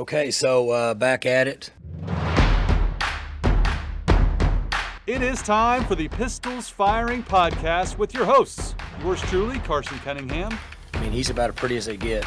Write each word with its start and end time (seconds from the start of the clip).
Okay, 0.00 0.30
so 0.30 0.70
uh, 0.70 0.94
back 0.94 1.26
at 1.26 1.46
it. 1.46 1.72
It 5.06 5.20
is 5.20 5.42
time 5.42 5.84
for 5.84 5.94
the 5.94 6.08
Pistols 6.08 6.70
Firing 6.70 7.22
Podcast 7.22 7.98
with 7.98 8.14
your 8.14 8.24
hosts, 8.24 8.74
yours 9.02 9.20
truly, 9.20 9.58
Carson 9.58 9.98
Cunningham, 9.98 10.58
I 10.94 11.00
mean, 11.00 11.12
he's 11.12 11.28
about 11.28 11.50
as 11.50 11.56
pretty 11.56 11.76
as 11.76 11.84
they 11.84 11.98
get. 11.98 12.24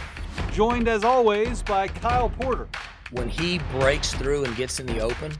joined 0.52 0.88
as 0.88 1.04
always 1.04 1.64
by 1.64 1.88
Kyle 1.88 2.30
Porter. 2.30 2.68
When 3.10 3.28
he 3.28 3.58
breaks 3.72 4.14
through 4.14 4.46
and 4.46 4.56
gets 4.56 4.80
in 4.80 4.86
the 4.86 5.00
open, 5.00 5.34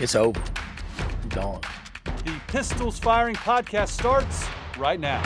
it's 0.00 0.14
over. 0.14 0.42
Gone. 1.30 1.62
The 2.26 2.38
Pistols 2.48 2.98
Firing 2.98 3.36
Podcast 3.36 3.88
starts 3.88 4.46
right 4.76 5.00
now. 5.00 5.22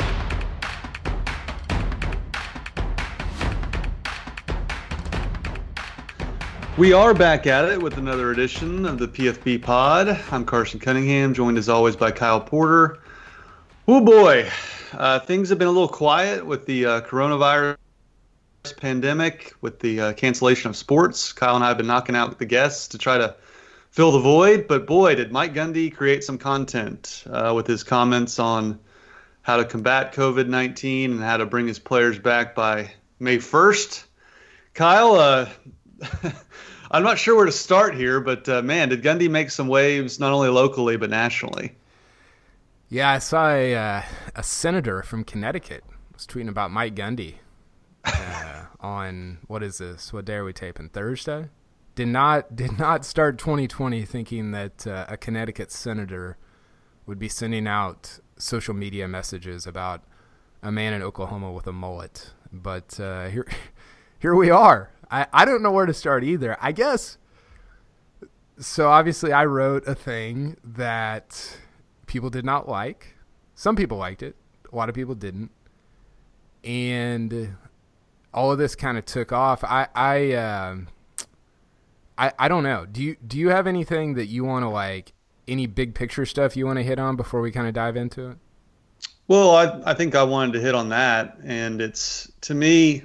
We 6.83 6.93
are 6.93 7.15
back 7.15 7.47
at 7.47 7.67
it 7.67 7.81
with 7.81 7.97
another 7.97 8.33
edition 8.33 8.87
of 8.87 8.99
the 8.99 9.07
PFB 9.07 9.63
Pod. 9.63 10.09
I'm 10.33 10.45
Carson 10.45 10.81
Cunningham, 10.81 11.33
joined 11.33 11.57
as 11.57 11.69
always 11.69 11.95
by 11.95 12.11
Kyle 12.11 12.41
Porter. 12.41 12.99
Oh 13.87 14.01
boy, 14.01 14.51
uh, 14.93 15.21
things 15.21 15.51
have 15.51 15.61
been 15.61 15.69
a 15.69 15.71
little 15.71 15.87
quiet 15.87 16.45
with 16.45 16.67
the 16.67 16.87
uh, 16.87 17.01
coronavirus 17.03 17.77
pandemic, 18.79 19.55
with 19.61 19.79
the 19.79 20.01
uh, 20.01 20.13
cancellation 20.15 20.71
of 20.71 20.77
sports. 20.77 21.33
Kyle 21.33 21.55
and 21.55 21.65
I 21.65 21.69
have 21.69 21.77
been 21.77 21.87
knocking 21.87 22.17
out 22.17 22.37
the 22.41 22.47
guests 22.47 22.89
to 22.89 22.99
try 22.99 23.17
to 23.17 23.37
fill 23.93 24.11
the 24.11 24.19
void. 24.19 24.67
But 24.67 24.85
boy, 24.85 25.15
did 25.15 25.31
Mike 25.31 25.55
Gundy 25.55 25.95
create 25.95 26.25
some 26.25 26.37
content 26.37 27.23
uh, 27.31 27.53
with 27.55 27.69
his 27.69 27.85
comments 27.85 28.41
on 28.41 28.81
how 29.43 29.59
to 29.59 29.65
combat 29.65 30.15
COVID 30.15 30.49
19 30.49 31.13
and 31.13 31.21
how 31.21 31.37
to 31.37 31.47
bring 31.47 31.69
his 31.69 31.79
players 31.79 32.19
back 32.19 32.57
by 32.57 32.91
May 33.21 33.39
1st. 33.39 34.03
Kyle, 34.75 35.15
uh, 35.15 35.49
I'm 36.93 37.03
not 37.03 37.19
sure 37.19 37.35
where 37.35 37.47
to 37.47 37.53
start 37.53 37.95
here, 37.95 38.21
but 38.21 38.47
uh, 38.51 38.61
man, 38.61 38.91
did 38.91 39.03
Gundy 39.03 39.31
make 39.31 39.51
some 39.51 39.67
waves 39.67 40.21
not 40.21 40.33
only 40.33 40.51
locally 40.51 40.99
but 40.99 41.09
nationally? 41.09 41.75
Yeah, 42.91 43.11
I 43.11 43.19
saw 43.19 43.49
a, 43.49 43.75
uh, 43.75 44.03
a 44.37 44.43
senator 44.43 45.03
from 45.03 45.25
Connecticut 45.25 45.85
was 46.13 46.27
tweeting 46.27 46.51
about 46.51 46.71
Mike 46.71 46.95
Gundy 46.95 47.37
uh, 48.05 48.65
on 48.81 49.39
what 49.47 49.63
is 49.63 49.79
this? 49.79 50.13
What 50.13 50.27
day 50.27 50.35
are 50.35 50.45
we 50.45 50.53
taping? 50.53 50.91
Thursday. 50.91 51.49
Did 51.95 52.09
not 52.09 52.55
did 52.55 52.79
not 52.79 53.05
start 53.07 53.39
2020 53.39 54.05
thinking 54.05 54.51
that 54.53 54.87
uh, 54.87 55.07
a 55.09 55.17
Connecticut 55.17 55.73
senator 55.73 56.37
would 57.07 57.19
be 57.19 57.29
sending 57.29 57.67
out 57.67 58.19
social 58.37 58.75
media 58.75 59.09
messages 59.09 59.67
about 59.67 60.03
a 60.63 60.71
man 60.71 60.93
in 60.93 61.03
Oklahoma 61.03 61.53
with 61.53 61.67
a 61.67 61.73
mullet. 61.73 62.33
But 62.53 63.01
uh, 63.01 63.29
here 63.29 63.47
here 64.19 64.35
we 64.35 64.51
are. 64.51 64.91
I, 65.13 65.27
I 65.33 65.45
don't 65.45 65.63
know 65.63 65.71
where 65.71 65.87
to 65.87 65.95
start 65.95 66.25
either. 66.25 66.57
I 66.61 66.73
guess. 66.73 67.19
So 68.59 68.89
obviously, 68.89 69.33
I 69.33 69.45
wrote 69.45 69.87
a 69.87 69.95
thing 69.95 70.57
that 70.65 71.59
people 72.07 72.31
did 72.31 72.45
not 72.45 72.69
like. 72.69 73.15
Some 73.55 73.77
people 73.77 73.99
liked 73.99 74.23
it. 74.23 74.35
A 74.73 74.77
lot 74.77 74.89
of 74.89 74.95
people 74.95 75.15
didn't. 75.15 75.51
And 76.65 77.57
all 78.33 78.51
of 78.51 78.59
this 78.59 78.75
kind 78.75 78.97
of 78.97 79.05
took 79.05 79.33
off. 79.33 79.63
I 79.65 79.89
I, 79.95 80.33
um 80.33 80.89
I 82.17 82.33
I 82.39 82.49
don't 82.49 82.63
know. 82.63 82.87
Do 82.87 83.03
you 83.03 83.17
do 83.27 83.39
you 83.39 83.51
have 83.51 83.67
anything 83.67 84.15
that 84.15 84.27
you 84.27 84.45
want 84.45 84.65
to 84.65 84.69
like? 84.69 85.13
Any 85.49 85.67
big 85.67 85.95
picture 85.95 86.25
stuff 86.25 86.57
you 86.57 86.67
want 86.67 86.79
to 86.79 86.85
hit 86.85 87.01
on 87.01 87.17
before 87.17 87.41
we 87.41 87.51
kind 87.51 87.67
of 87.67 87.75
dive 87.75 87.97
into 87.97 88.31
it? 88.31 88.39
Well, 89.27 89.57
I, 89.57 89.91
I 89.91 89.95
think 89.95 90.15
I 90.15 90.23
wanted 90.23 90.53
to 90.55 90.61
hit 90.61 90.75
on 90.75 90.91
that, 90.91 91.39
and 91.45 91.81
it's 91.81 92.31
to 92.43 92.55
me, 92.55 93.03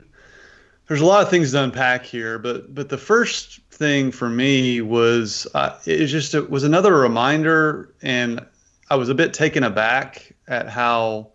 there's 0.87 1.01
a 1.01 1.05
lot 1.05 1.21
of 1.21 1.29
things 1.29 1.51
to 1.51 1.63
unpack 1.63 2.05
here, 2.05 2.39
but 2.39 2.73
but 2.73 2.89
the 2.89 2.97
first 2.97 3.59
thing 3.71 4.11
for 4.11 4.29
me 4.29 4.81
was 4.81 5.45
uh, 5.53 5.77
it 5.85 5.99
was 6.01 6.11
just 6.11 6.33
it 6.33 6.49
was 6.49 6.63
another 6.63 6.95
reminder, 6.95 7.93
and 8.01 8.45
I 8.89 8.95
was 8.95 9.09
a 9.09 9.15
bit 9.15 9.33
taken 9.33 9.63
aback 9.63 10.33
at 10.47 10.69
how 10.69 11.29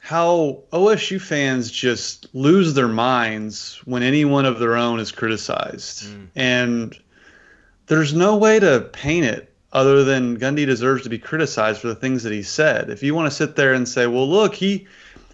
how 0.00 0.62
OSU 0.72 1.20
fans 1.20 1.70
just 1.70 2.32
lose 2.34 2.74
their 2.74 2.88
minds 2.88 3.80
when 3.84 4.02
anyone 4.02 4.46
of 4.46 4.58
their 4.58 4.76
own 4.76 5.00
is 5.00 5.12
criticized, 5.12 6.04
and 6.36 6.96
there's 7.86 8.14
no 8.14 8.36
way 8.36 8.60
to 8.60 8.88
paint 8.92 9.26
it 9.26 9.52
other 9.72 10.04
than 10.04 10.38
Gundy 10.38 10.66
deserves 10.66 11.02
to 11.02 11.08
be 11.08 11.18
criticized 11.18 11.80
for 11.80 11.88
the 11.88 11.94
things 11.94 12.22
that 12.22 12.32
he 12.32 12.42
said. 12.42 12.90
If 12.90 13.02
you 13.02 13.14
want 13.14 13.30
to 13.30 13.36
sit 13.36 13.56
there 13.56 13.72
and 13.72 13.88
say, 13.88 14.06
well, 14.06 14.28
look, 14.28 14.54
he 14.54 14.86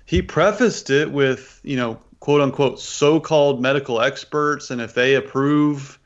he 0.07 0.23
prefaced 0.23 0.89
it 0.89 1.11
with, 1.11 1.61
you 1.63 1.77
know, 1.77 1.99
quote 2.21 2.41
unquote 2.41 2.81
so-called 2.81 3.60
medical 3.60 4.00
experts 4.00 4.71
and 4.71 4.81
if 4.81 4.94
they 4.94 5.15
approve 5.15 5.99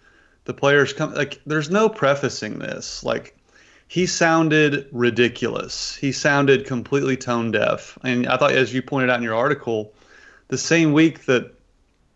the 0.44 0.54
players 0.54 0.93
come 0.93 1.15
like 1.15 1.41
there's 1.47 1.71
no 1.71 1.88
prefacing 1.88 2.59
this. 2.59 3.04
Like 3.04 3.37
he 3.87 4.06
sounded 4.06 4.88
ridiculous. 4.93 5.97
He 5.97 6.12
sounded 6.12 6.66
completely 6.66 7.16
tone 7.16 7.50
deaf. 7.50 7.98
And 8.04 8.26
I 8.26 8.37
thought 8.37 8.53
as 8.53 8.72
you 8.72 8.82
pointed 8.82 9.10
out 9.10 9.19
in 9.19 9.22
your 9.22 9.34
article, 9.34 9.93
the 10.48 10.59
same 10.59 10.93
week 10.93 11.26
that 11.26 11.53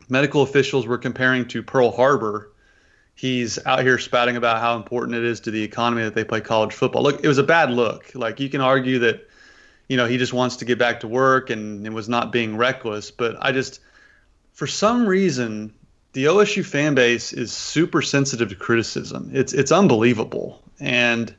medical 0.08 0.42
officials 0.42 0.86
were 0.86 0.98
comparing 0.98 1.46
to 1.48 1.62
Pearl 1.62 1.90
Harbor, 1.90 2.50
he's 3.14 3.64
out 3.66 3.82
here 3.82 3.98
spouting 3.98 4.36
about 4.36 4.60
how 4.60 4.76
important 4.76 5.16
it 5.16 5.24
is 5.24 5.40
to 5.40 5.50
the 5.50 5.62
economy 5.62 6.02
that 6.02 6.14
they 6.14 6.24
play 6.24 6.40
college 6.40 6.72
football. 6.72 7.02
Look, 7.02 7.24
it 7.24 7.28
was 7.28 7.38
a 7.38 7.44
bad 7.44 7.70
look. 7.70 8.12
Like 8.14 8.40
you 8.40 8.48
can 8.48 8.60
argue 8.60 9.00
that, 9.00 9.28
you 9.88 9.96
know, 9.96 10.06
he 10.06 10.16
just 10.16 10.32
wants 10.32 10.56
to 10.56 10.64
get 10.64 10.78
back 10.78 11.00
to 11.00 11.08
work 11.08 11.50
and, 11.50 11.86
and 11.86 11.94
was 11.94 12.08
not 12.08 12.32
being 12.32 12.56
reckless. 12.56 13.10
But 13.10 13.36
I 13.40 13.52
just, 13.52 13.80
for 14.52 14.66
some 14.66 15.06
reason, 15.06 15.74
the 16.12 16.26
OSU 16.26 16.64
fan 16.64 16.94
base 16.94 17.32
is 17.32 17.52
super 17.52 18.02
sensitive 18.02 18.48
to 18.48 18.54
criticism. 18.54 19.30
It's 19.32 19.52
it's 19.52 19.72
unbelievable. 19.72 20.62
And 20.80 21.34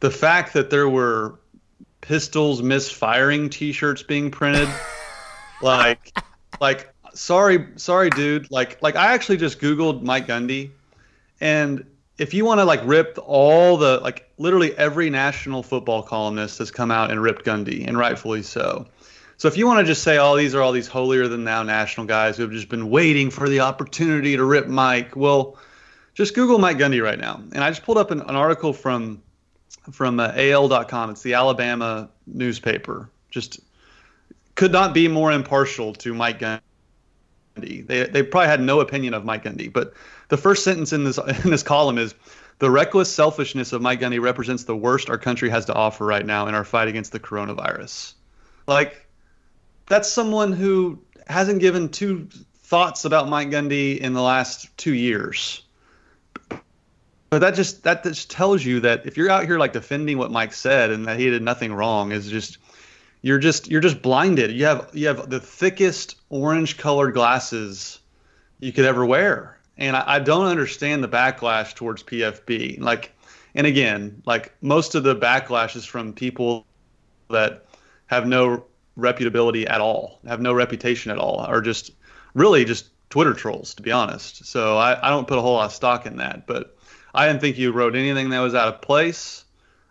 the 0.00 0.10
fact 0.10 0.52
that 0.54 0.70
there 0.70 0.88
were 0.88 1.38
pistols 2.00 2.62
misfiring 2.62 3.50
T-shirts 3.50 4.02
being 4.02 4.30
printed, 4.30 4.68
like, 5.62 6.16
like 6.60 6.92
sorry, 7.14 7.66
sorry, 7.76 8.10
dude. 8.10 8.50
Like, 8.50 8.82
like 8.82 8.96
I 8.96 9.12
actually 9.12 9.38
just 9.38 9.58
Googled 9.58 10.02
Mike 10.02 10.26
Gundy 10.26 10.70
and 11.40 11.84
if 12.18 12.34
you 12.34 12.44
want 12.44 12.60
to 12.60 12.64
like 12.64 12.80
rip 12.84 13.18
all 13.24 13.78
the 13.78 13.98
like 13.98 14.29
literally 14.40 14.74
every 14.78 15.10
national 15.10 15.62
football 15.62 16.02
columnist 16.02 16.58
has 16.58 16.70
come 16.70 16.90
out 16.90 17.10
and 17.10 17.22
ripped 17.22 17.44
Gundy, 17.44 17.86
and 17.86 17.96
rightfully 17.96 18.42
so. 18.42 18.86
So 19.36 19.48
if 19.48 19.58
you 19.58 19.66
want 19.66 19.80
to 19.80 19.84
just 19.84 20.02
say, 20.02 20.16
oh, 20.16 20.34
these 20.34 20.54
are 20.54 20.62
all 20.62 20.72
these 20.72 20.88
holier 20.88 21.28
than 21.28 21.44
thou 21.44 21.62
national 21.62 22.06
guys 22.06 22.38
who 22.38 22.44
have 22.44 22.52
just 22.52 22.70
been 22.70 22.88
waiting 22.88 23.30
for 23.30 23.50
the 23.50 23.60
opportunity 23.60 24.36
to 24.36 24.44
rip 24.44 24.66
Mike, 24.66 25.14
well, 25.14 25.58
just 26.14 26.34
Google 26.34 26.58
Mike 26.58 26.78
Gundy 26.78 27.02
right 27.02 27.18
now. 27.18 27.42
And 27.52 27.62
I 27.62 27.68
just 27.68 27.82
pulled 27.82 27.98
up 27.98 28.10
an, 28.10 28.22
an 28.22 28.34
article 28.34 28.72
from 28.72 29.22
from 29.92 30.18
uh, 30.18 30.32
AL.com. 30.34 31.10
It's 31.10 31.22
the 31.22 31.34
Alabama 31.34 32.08
newspaper. 32.26 33.10
Just 33.30 33.60
could 34.54 34.72
not 34.72 34.94
be 34.94 35.06
more 35.06 35.32
impartial 35.32 35.92
to 35.94 36.14
Mike 36.14 36.38
Gundy. 36.38 37.86
They 37.86 38.04
they 38.04 38.22
probably 38.22 38.48
had 38.48 38.62
no 38.62 38.80
opinion 38.80 39.12
of 39.12 39.24
Mike 39.24 39.44
Gundy, 39.44 39.70
but 39.70 39.92
the 40.28 40.38
first 40.38 40.64
sentence 40.64 40.94
in 40.94 41.04
this 41.04 41.18
in 41.44 41.50
this 41.50 41.62
column 41.62 41.98
is 41.98 42.14
the 42.60 42.70
reckless 42.70 43.12
selfishness 43.12 43.72
of 43.72 43.80
Mike 43.80 44.00
Gundy 44.00 44.20
represents 44.20 44.64
the 44.64 44.76
worst 44.76 45.10
our 45.10 45.18
country 45.18 45.48
has 45.48 45.64
to 45.64 45.74
offer 45.74 46.04
right 46.04 46.24
now 46.24 46.46
in 46.46 46.54
our 46.54 46.62
fight 46.62 46.88
against 46.88 47.10
the 47.10 47.18
coronavirus. 47.18 48.12
Like 48.66 49.06
that's 49.86 50.08
someone 50.08 50.52
who 50.52 51.02
hasn't 51.26 51.60
given 51.60 51.88
two 51.88 52.28
thoughts 52.64 53.06
about 53.06 53.28
Mike 53.28 53.48
Gundy 53.48 53.98
in 53.98 54.12
the 54.12 54.20
last 54.20 54.76
2 54.76 54.94
years. 54.94 55.62
But 57.30 57.38
that 57.40 57.54
just 57.54 57.84
that 57.84 58.04
just 58.04 58.30
tells 58.30 58.62
you 58.62 58.80
that 58.80 59.06
if 59.06 59.16
you're 59.16 59.30
out 59.30 59.46
here 59.46 59.58
like 59.58 59.72
defending 59.72 60.18
what 60.18 60.30
Mike 60.30 60.52
said 60.52 60.90
and 60.90 61.06
that 61.06 61.18
he 61.18 61.30
did 61.30 61.42
nothing 61.42 61.72
wrong 61.72 62.12
is 62.12 62.28
just 62.28 62.58
you're 63.22 63.38
just 63.38 63.70
you're 63.70 63.80
just 63.80 64.02
blinded. 64.02 64.50
You 64.50 64.66
have 64.66 64.90
you 64.92 65.06
have 65.06 65.30
the 65.30 65.40
thickest 65.40 66.16
orange 66.28 66.76
colored 66.76 67.14
glasses 67.14 68.00
you 68.58 68.72
could 68.72 68.84
ever 68.84 69.06
wear 69.06 69.59
and 69.80 69.96
I, 69.96 70.04
I, 70.06 70.18
don't 70.18 70.46
understand 70.46 71.02
the 71.02 71.08
backlash 71.08 71.74
towards 71.74 72.02
PFB. 72.02 72.80
Like, 72.80 73.12
and 73.54 73.66
again, 73.66 74.22
like 74.26 74.54
most 74.60 74.94
of 74.94 75.02
the 75.02 75.16
backlash 75.16 75.74
is 75.74 75.86
from 75.86 76.12
people 76.12 76.66
that 77.30 77.64
have 78.06 78.26
no 78.26 78.64
reputability 78.98 79.68
at 79.68 79.80
all, 79.80 80.20
have 80.26 80.40
no 80.40 80.52
reputation 80.52 81.10
at 81.10 81.18
all, 81.18 81.46
or 81.48 81.60
just 81.60 81.92
really 82.34 82.64
just 82.64 82.90
Twitter 83.08 83.34
trolls, 83.34 83.74
to 83.74 83.82
be 83.82 83.90
honest. 83.90 84.44
So 84.44 84.76
I, 84.76 85.06
I 85.06 85.10
don't 85.10 85.26
put 85.26 85.38
a 85.38 85.40
whole 85.40 85.54
lot 85.54 85.66
of 85.66 85.72
stock 85.72 86.06
in 86.06 86.18
that, 86.18 86.46
but 86.46 86.76
I 87.14 87.26
didn't 87.26 87.40
think 87.40 87.58
you 87.58 87.72
wrote 87.72 87.96
anything 87.96 88.30
that 88.30 88.40
was 88.40 88.54
out 88.54 88.68
of 88.68 88.82
place. 88.82 89.44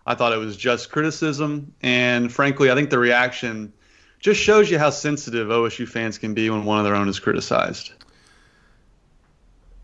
I 0.05 0.15
thought 0.15 0.33
it 0.33 0.37
was 0.37 0.55
just 0.55 0.91
criticism, 0.91 1.73
and 1.81 2.31
frankly, 2.31 2.71
I 2.71 2.75
think 2.75 2.89
the 2.89 2.97
reaction 2.97 3.73
just 4.19 4.39
shows 4.39 4.69
you 4.69 4.79
how 4.79 4.89
sensitive 4.89 5.49
OSU 5.49 5.87
fans 5.87 6.17
can 6.17 6.33
be 6.33 6.49
when 6.49 6.65
one 6.65 6.77
of 6.77 6.85
their 6.85 6.95
own 6.95 7.07
is 7.07 7.19
criticized. 7.19 7.91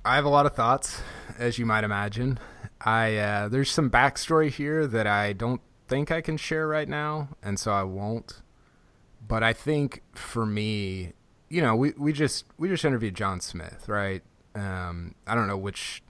I 0.06 0.16
have 0.16 0.26
a 0.26 0.30
lot 0.30 0.46
of 0.46 0.54
thoughts, 0.54 1.02
as 1.40 1.58
you 1.58 1.66
might 1.66 1.84
imagine. 1.84 2.38
I 2.80 3.18
uh, 3.18 3.48
there's 3.48 3.72
some 3.72 3.90
backstory 3.90 4.52
here 4.52 4.86
that 4.86 5.08
I 5.08 5.34
don't 5.34 5.62
think 5.88 6.12
I 6.12 6.22
can 6.22 6.38
share 6.38 6.68
right 6.68 6.88
now, 6.88 7.30
and 7.42 7.60
so 7.60 7.72
I 7.72 7.82
won't. 7.82 8.44
But 9.28 9.42
I 9.42 9.52
think 9.52 10.04
for 10.14 10.46
me, 10.46 11.14
you 11.50 11.60
know, 11.60 11.76
we, 11.76 11.94
we 11.98 12.14
just 12.14 12.46
we 12.60 12.68
just 12.68 12.86
interviewed 12.86 13.16
John 13.16 13.42
Smith, 13.42 13.90
right? 13.90 14.22
Um, 14.54 15.16
I 15.26 15.34
don't 15.34 15.48
know 15.48 15.58
which, 15.58 16.04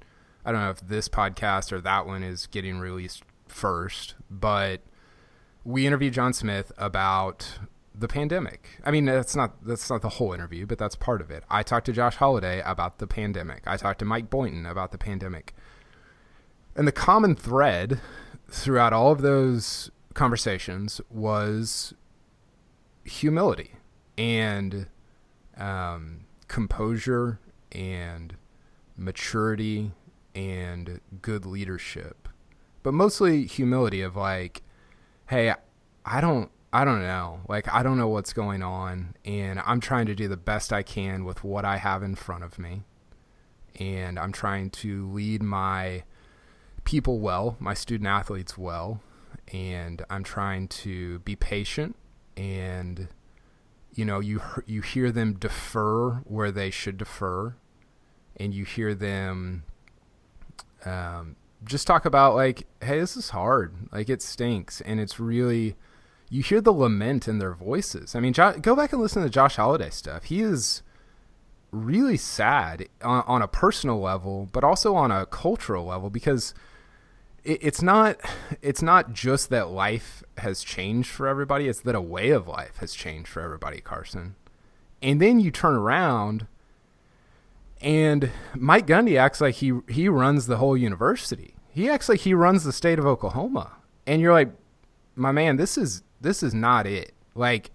I 0.43 0.51
don't 0.51 0.59
know 0.59 0.71
if 0.71 0.81
this 0.81 1.07
podcast 1.07 1.71
or 1.71 1.79
that 1.79 2.05
one 2.05 2.21
is 2.21 2.47
getting 2.47 2.79
released 2.79 3.23
first, 3.47 4.15
but 4.29 4.81
we 5.63 5.87
interviewed 5.87 6.13
John 6.13 6.33
Smith 6.33 6.73
about 6.77 7.59
the 7.97 8.07
pandemic. 8.07 8.67
I 8.83 8.91
mean, 8.91 9.05
that's 9.05 9.35
not 9.35 9.65
that's 9.65 9.89
not 9.89 10.01
the 10.01 10.09
whole 10.09 10.33
interview, 10.33 10.65
but 10.65 10.77
that's 10.77 10.95
part 10.95 11.21
of 11.21 11.31
it. 11.31 11.43
I 11.49 11.63
talked 11.63 11.85
to 11.87 11.93
Josh 11.93 12.15
Holliday 12.15 12.61
about 12.65 12.99
the 12.99 13.07
pandemic. 13.07 13.63
I 13.65 13.77
talked 13.77 13.99
to 13.99 14.05
Mike 14.05 14.29
Boynton 14.29 14.65
about 14.65 14.91
the 14.91 14.97
pandemic. 14.97 15.53
And 16.75 16.87
the 16.87 16.91
common 16.91 17.35
thread 17.35 18.01
throughout 18.49 18.91
all 18.91 19.11
of 19.11 19.21
those 19.21 19.89
conversations 20.13 20.99
was 21.09 21.93
humility 23.05 23.75
and 24.17 24.87
um, 25.57 26.25
composure 26.47 27.39
and 27.71 28.35
maturity 28.97 29.91
and 30.33 30.99
good 31.21 31.45
leadership, 31.45 32.27
but 32.83 32.93
mostly 32.93 33.45
humility 33.45 34.01
of 34.01 34.15
like, 34.15 34.63
hey, 35.27 35.53
I 36.05 36.21
don't 36.21 36.51
I 36.75 36.83
don't 36.83 37.03
know. 37.03 37.39
Like 37.47 37.73
I 37.73 37.83
don't 37.83 37.97
know 37.97 38.09
what's 38.09 38.33
going 38.33 38.61
on 38.61 39.15
and 39.23 39.61
I'm 39.65 39.79
trying 39.79 40.07
to 40.07 40.13
do 40.13 40.27
the 40.27 40.35
best 40.35 40.73
I 40.73 40.83
can 40.83 41.23
with 41.23 41.41
what 41.41 41.63
I 41.63 41.77
have 41.77 42.03
in 42.03 42.15
front 42.15 42.43
of 42.43 42.59
me. 42.59 42.83
And 43.79 44.19
I'm 44.19 44.33
trying 44.33 44.71
to 44.71 45.09
lead 45.09 45.41
my 45.41 46.03
people 46.83 47.19
well, 47.19 47.55
my 47.59 47.73
student 47.73 48.09
athletes 48.09 48.57
well, 48.57 48.99
and 49.53 50.03
I'm 50.09 50.25
trying 50.25 50.67
to 50.67 51.19
be 51.19 51.37
patient 51.37 51.95
and 52.35 53.07
you 53.93 54.03
know, 54.03 54.19
you 54.19 54.41
you 54.65 54.81
hear 54.81 55.13
them 55.13 55.35
defer 55.35 56.15
where 56.25 56.51
they 56.51 56.71
should 56.71 56.97
defer 56.97 57.55
and 58.35 58.53
you 58.53 58.65
hear 58.65 58.93
them 58.93 59.63
um, 60.83 61.37
just 61.63 61.87
talk 61.87 62.03
about 62.03 62.35
like, 62.35 62.67
hey, 62.81 62.99
this 62.99 63.15
is 63.15 63.29
hard. 63.29 63.73
Like 63.93 64.09
it 64.09 64.21
stinks 64.21 64.81
and 64.81 64.99
it's 64.99 65.21
really 65.21 65.77
you 66.29 66.41
hear 66.41 66.61
the 66.61 66.71
lament 66.71 67.27
in 67.27 67.39
their 67.39 67.53
voices. 67.53 68.15
I 68.15 68.19
mean, 68.19 68.33
jo- 68.33 68.57
go 68.59 68.75
back 68.75 68.91
and 68.91 69.01
listen 69.01 69.23
to 69.23 69.29
Josh 69.29 69.57
Holliday 69.57 69.89
stuff. 69.89 70.25
He 70.25 70.41
is 70.41 70.81
really 71.71 72.17
sad 72.17 72.87
on, 73.01 73.23
on, 73.27 73.41
a 73.41 73.47
personal 73.47 73.99
level, 73.99 74.49
but 74.51 74.63
also 74.63 74.95
on 74.95 75.11
a 75.11 75.25
cultural 75.25 75.85
level 75.85 76.09
because 76.09 76.53
it, 77.43 77.59
it's 77.61 77.81
not 77.81 78.17
it's 78.61 78.81
not 78.81 79.13
just 79.13 79.49
that 79.49 79.69
life 79.69 80.23
has 80.39 80.63
changed 80.63 81.09
for 81.09 81.27
everybody; 81.27 81.67
it's 81.67 81.81
that 81.81 81.95
a 81.95 82.01
way 82.01 82.29
of 82.29 82.47
life 82.47 82.77
has 82.77 82.93
changed 82.93 83.27
for 83.27 83.41
everybody, 83.41 83.81
Carson. 83.81 84.35
And 85.01 85.21
then 85.21 85.39
you 85.39 85.51
turn 85.51 85.75
around, 85.75 86.47
and 87.81 88.31
Mike 88.55 88.87
Gundy 88.87 89.17
acts 89.17 89.41
like 89.41 89.55
he 89.55 89.73
he 89.87 90.09
runs 90.09 90.47
the 90.47 90.57
whole 90.57 90.75
university. 90.75 91.55
He 91.69 91.89
acts 91.89 92.09
like 92.09 92.21
he 92.21 92.33
runs 92.33 92.63
the 92.63 92.73
state 92.73 92.97
of 92.97 93.05
Oklahoma, 93.05 93.73
and 94.07 94.21
you're 94.21 94.33
like, 94.33 94.49
my 95.15 95.31
man, 95.31 95.57
this 95.57 95.77
is 95.77 96.03
this 96.21 96.43
is 96.43 96.53
not 96.53 96.85
it. 96.87 97.13
Like 97.33 97.71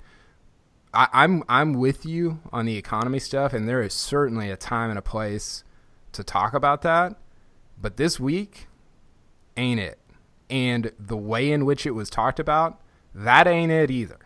I, 0.92 1.08
I'm 1.12 1.44
I'm 1.48 1.74
with 1.74 2.04
you 2.04 2.40
on 2.52 2.66
the 2.66 2.76
economy 2.76 3.18
stuff, 3.18 3.52
and 3.52 3.68
there 3.68 3.82
is 3.82 3.94
certainly 3.94 4.50
a 4.50 4.56
time 4.56 4.90
and 4.90 4.98
a 4.98 5.02
place 5.02 5.64
to 6.12 6.24
talk 6.24 6.54
about 6.54 6.82
that. 6.82 7.16
But 7.80 7.96
this 7.96 8.18
week 8.18 8.66
ain't 9.56 9.80
it. 9.80 9.98
And 10.48 10.92
the 10.98 11.16
way 11.16 11.52
in 11.52 11.64
which 11.64 11.86
it 11.86 11.92
was 11.92 12.10
talked 12.10 12.40
about, 12.40 12.80
that 13.14 13.46
ain't 13.46 13.70
it 13.70 13.90
either. 13.90 14.18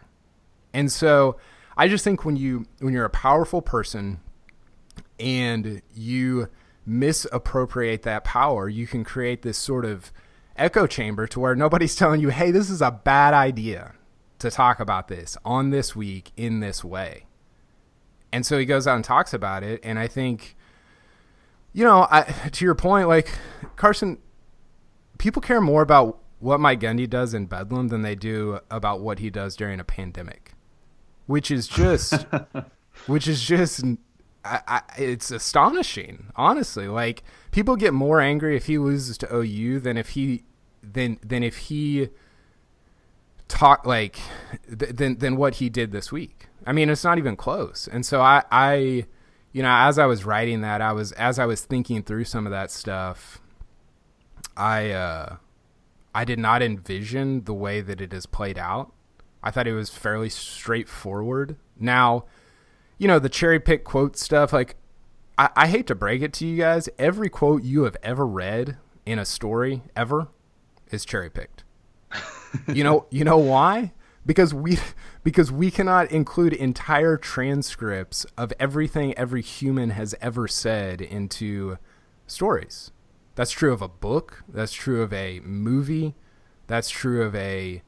And 0.73 0.91
so 0.91 1.37
I 1.77 1.89
just 1.89 2.03
think 2.03 2.25
when 2.25 2.37
you 2.37 2.67
when 2.79 2.95
you're 2.95 3.05
a 3.05 3.11
powerful 3.11 3.61
person 3.61 4.21
and 5.21 5.83
you 5.95 6.49
misappropriate 6.87 8.03
that 8.03 8.25
power, 8.25 8.69
you 8.69 8.87
can 8.87 9.05
create 9.05 9.43
this 9.43 9.59
sort 9.59 9.85
of 9.85 10.13
echo 10.57 10.87
chamber 10.87 11.27
to 11.27 11.41
where 11.41 11.55
nobody's 11.55 11.95
telling 11.97 12.21
you, 12.21 12.31
hey, 12.31 12.51
this 12.51 12.71
is 12.71 12.81
a 12.81 12.91
bad 12.91 13.35
idea 13.35 13.95
to 14.45 14.51
talk 14.51 14.79
about 14.79 15.09
this 15.09 15.37
on 15.45 15.71
this 15.71 15.97
week 15.97 16.31
in 16.37 16.61
this 16.61 16.85
way. 16.85 17.27
And 18.33 18.45
so 18.45 18.59
he 18.59 18.65
goes 18.65 18.87
out 18.87 18.97
and 18.97 19.05
talks 19.05 19.33
about 19.33 19.63
it. 19.63 19.81
And 19.83 19.99
I 19.99 20.07
think, 20.07 20.57
you 21.73 21.85
know, 21.85 22.07
I, 22.11 22.23
to 22.23 22.65
your 22.65 22.75
point, 22.75 23.09
like 23.09 23.31
Carson, 23.77 24.19
people 25.19 25.43
care 25.43 25.61
more 25.61 25.83
about 25.83 26.19
what 26.41 26.61
Mike 26.61 26.81
Gundy 26.81 27.09
does 27.09 27.35
in 27.35 27.47
Bedlam 27.47 27.89
than 27.89 28.03
they 28.03 28.15
do 28.15 28.61
about 28.71 29.01
what 29.01 29.19
he 29.19 29.31
does 29.31 29.57
during 29.57 29.81
a 29.81 29.85
pandemic, 29.85 30.53
which 31.27 31.51
is 31.51 31.67
just, 31.67 32.27
which 33.07 33.27
is 33.27 33.43
just, 33.43 33.85
I, 34.45 34.61
I, 34.67 34.83
it's 34.99 35.31
astonishing, 35.31 36.27
honestly. 36.37 36.89
Like 36.89 37.23
people 37.51 37.77
get 37.77 37.95
more 37.95 38.21
angry 38.21 38.57
if 38.57 38.67
he 38.67 38.79
loses 38.79 39.17
to 39.19 39.35
OU 39.35 39.81
than 39.81 39.97
if 39.97 40.11
he, 40.11 40.45
than 40.83 41.19
than 41.23 41.43
if 41.43 41.57
he 41.57 42.11
talk 43.49 43.87
like 43.87 44.19
th- 44.79 44.97
than 44.97 45.19
than 45.19 45.37
what 45.37 45.57
he 45.57 45.69
did 45.69 45.93
this 45.93 46.13
week. 46.13 46.49
I 46.67 46.73
mean, 46.73 46.89
it's 46.91 47.05
not 47.05 47.19
even 47.19 47.37
close. 47.37 47.89
And 47.91 48.05
so 48.05 48.21
I, 48.21 48.43
I, 48.51 49.07
you 49.53 49.63
know, 49.63 49.71
as 49.71 49.99
I 49.99 50.07
was 50.07 50.25
writing 50.25 50.63
that, 50.63 50.81
I 50.81 50.93
was 50.93 51.13
as 51.13 51.39
I 51.39 51.47
was 51.47 51.63
thinking 51.65 52.03
through 52.03 52.25
some 52.25 52.47
of 52.47 52.53
that 52.53 52.71
stuff, 52.71 53.41
I, 54.57 54.91
uh, 54.91 55.37
I 56.15 56.25
did 56.25 56.39
not 56.39 56.63
envision 56.63 57.45
the 57.45 57.55
way 57.55 57.81
that 57.81 58.01
it 58.01 58.13
has 58.13 58.27
played 58.27 58.59
out. 58.59 58.93
I 59.43 59.51
thought 59.51 59.67
it 59.67 59.75
was 59.75 59.91
fairly 59.91 60.31
straightforward. 60.31 61.57
Now, 61.79 62.25
you 62.99 63.09
know, 63.09 63.19
the 63.19 63.29
cherry 63.29 63.61
pick 63.61 63.85
quote 63.85 64.17
stuff, 64.17 64.53
like, 64.53 64.77
I, 65.37 65.51
I 65.57 65.67
hate 65.67 65.87
to 65.89 65.95
break 65.95 66.23
it 66.23 66.33
to 66.35 66.47
you 66.47 66.57
guys, 66.57 66.89
every 66.99 67.29
quote 67.29 67.63
you 67.63 67.83
have 67.83 67.97
ever 68.03 68.27
read 68.27 68.79
in 69.05 69.19
a 69.19 69.25
story 69.25 69.83
ever 69.95 70.29
is 70.91 71.05
cherry 71.05 71.29
picked 71.29 71.65
you 72.73 72.85
know, 72.85 73.07
you 73.11 73.25
know 73.25 73.39
why? 73.39 73.93
Because 74.27 74.55
we 74.55 74.79
because 75.23 75.53
we 75.53 75.71
cannot 75.71 76.11
include 76.11 76.53
entire 76.53 77.17
transcripts 77.17 78.25
of 78.39 78.53
everything 78.59 79.17
every 79.19 79.43
human 79.43 79.91
has 79.91 80.15
ever 80.21 80.49
said 80.49 81.01
into 81.01 81.79
stories. 82.27 82.91
That's 83.35 83.51
true 83.51 83.73
of 83.73 83.83
a 83.83 83.89
book, 83.89 84.45
that's 84.49 84.73
true 84.73 85.03
of 85.03 85.13
a 85.13 85.41
movie, 85.41 86.15
that's 86.67 86.89
true 86.89 87.23
of 87.23 87.35
a 87.35 87.83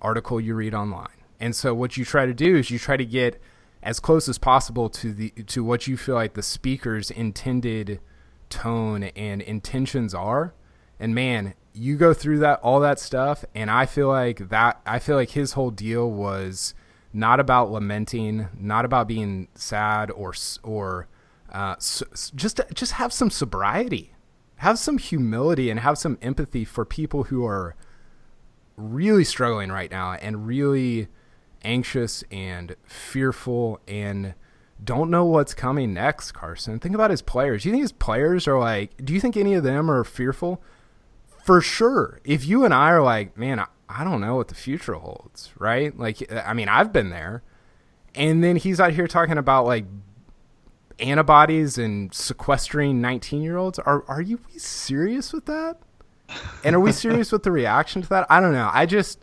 article 0.00 0.40
you 0.40 0.54
read 0.54 0.74
online. 0.74 1.08
And 1.38 1.54
so 1.54 1.74
what 1.74 1.96
you 1.96 2.04
try 2.04 2.26
to 2.26 2.34
do 2.34 2.56
is 2.56 2.70
you 2.70 2.78
try 2.78 2.96
to 2.96 3.04
get 3.04 3.40
as 3.82 4.00
close 4.00 4.28
as 4.28 4.38
possible 4.38 4.88
to 4.88 5.12
the 5.12 5.30
to 5.30 5.62
what 5.62 5.86
you 5.86 5.96
feel 5.96 6.14
like 6.14 6.34
the 6.34 6.42
speaker's 6.42 7.10
intended 7.10 8.00
tone 8.48 9.04
and 9.04 9.42
intentions 9.42 10.14
are. 10.14 10.54
And 10.98 11.14
man, 11.14 11.54
you 11.76 11.96
go 11.96 12.14
through 12.14 12.38
that 12.38 12.58
all 12.60 12.80
that 12.80 12.98
stuff 12.98 13.44
and 13.54 13.70
i 13.70 13.84
feel 13.84 14.08
like 14.08 14.48
that 14.48 14.80
i 14.86 14.98
feel 14.98 15.14
like 15.14 15.30
his 15.30 15.52
whole 15.52 15.70
deal 15.70 16.10
was 16.10 16.74
not 17.12 17.38
about 17.38 17.70
lamenting 17.70 18.48
not 18.58 18.84
about 18.84 19.06
being 19.06 19.48
sad 19.54 20.10
or 20.10 20.32
or 20.62 21.06
uh, 21.52 21.76
just 22.34 22.60
just 22.74 22.92
have 22.92 23.12
some 23.12 23.30
sobriety. 23.30 24.12
Have 24.56 24.78
some 24.78 24.98
humility 24.98 25.70
and 25.70 25.80
have 25.80 25.98
some 25.98 26.18
empathy 26.22 26.64
for 26.64 26.84
people 26.84 27.24
who 27.24 27.44
are 27.46 27.76
really 28.76 29.24
struggling 29.24 29.70
right 29.70 29.90
now 29.90 30.12
and 30.12 30.46
really 30.46 31.08
anxious 31.62 32.24
and 32.30 32.76
fearful 32.84 33.80
and 33.86 34.34
don't 34.82 35.10
know 35.10 35.24
what's 35.24 35.54
coming 35.54 35.94
next 35.94 36.32
carson. 36.32 36.78
Think 36.78 36.94
about 36.94 37.10
his 37.10 37.22
players. 37.22 37.62
Do 37.62 37.68
you 37.68 37.72
think 37.74 37.84
his 37.84 37.92
players 37.92 38.46
are 38.48 38.58
like 38.58 39.04
do 39.04 39.14
you 39.14 39.20
think 39.20 39.36
any 39.36 39.54
of 39.54 39.62
them 39.62 39.90
are 39.90 40.04
fearful 40.04 40.62
for 41.46 41.60
sure. 41.60 42.20
If 42.24 42.44
you 42.44 42.64
and 42.64 42.74
I 42.74 42.90
are 42.90 43.02
like, 43.02 43.38
man, 43.38 43.60
I, 43.60 43.66
I 43.88 44.02
don't 44.02 44.20
know 44.20 44.34
what 44.34 44.48
the 44.48 44.56
future 44.56 44.94
holds, 44.94 45.52
right? 45.56 45.96
Like, 45.96 46.20
eh, 46.30 46.42
I 46.44 46.54
mean, 46.54 46.68
I've 46.68 46.92
been 46.92 47.10
there. 47.10 47.44
And 48.16 48.42
then 48.42 48.56
he's 48.56 48.80
out 48.80 48.94
here 48.94 49.06
talking 49.06 49.38
about 49.38 49.64
like 49.64 49.84
antibodies 50.98 51.78
and 51.78 52.12
sequestering 52.12 53.00
19 53.00 53.42
year 53.42 53.58
olds. 53.58 53.78
Are, 53.78 54.04
are 54.08 54.20
you 54.20 54.40
serious 54.56 55.32
with 55.32 55.46
that? 55.46 55.78
And 56.64 56.74
are 56.74 56.80
we 56.80 56.90
serious 57.04 57.30
with 57.30 57.44
the 57.44 57.52
reaction 57.52 58.02
to 58.02 58.08
that? 58.08 58.26
I 58.28 58.40
don't 58.40 58.52
know. 58.52 58.68
I 58.72 58.84
just, 58.84 59.20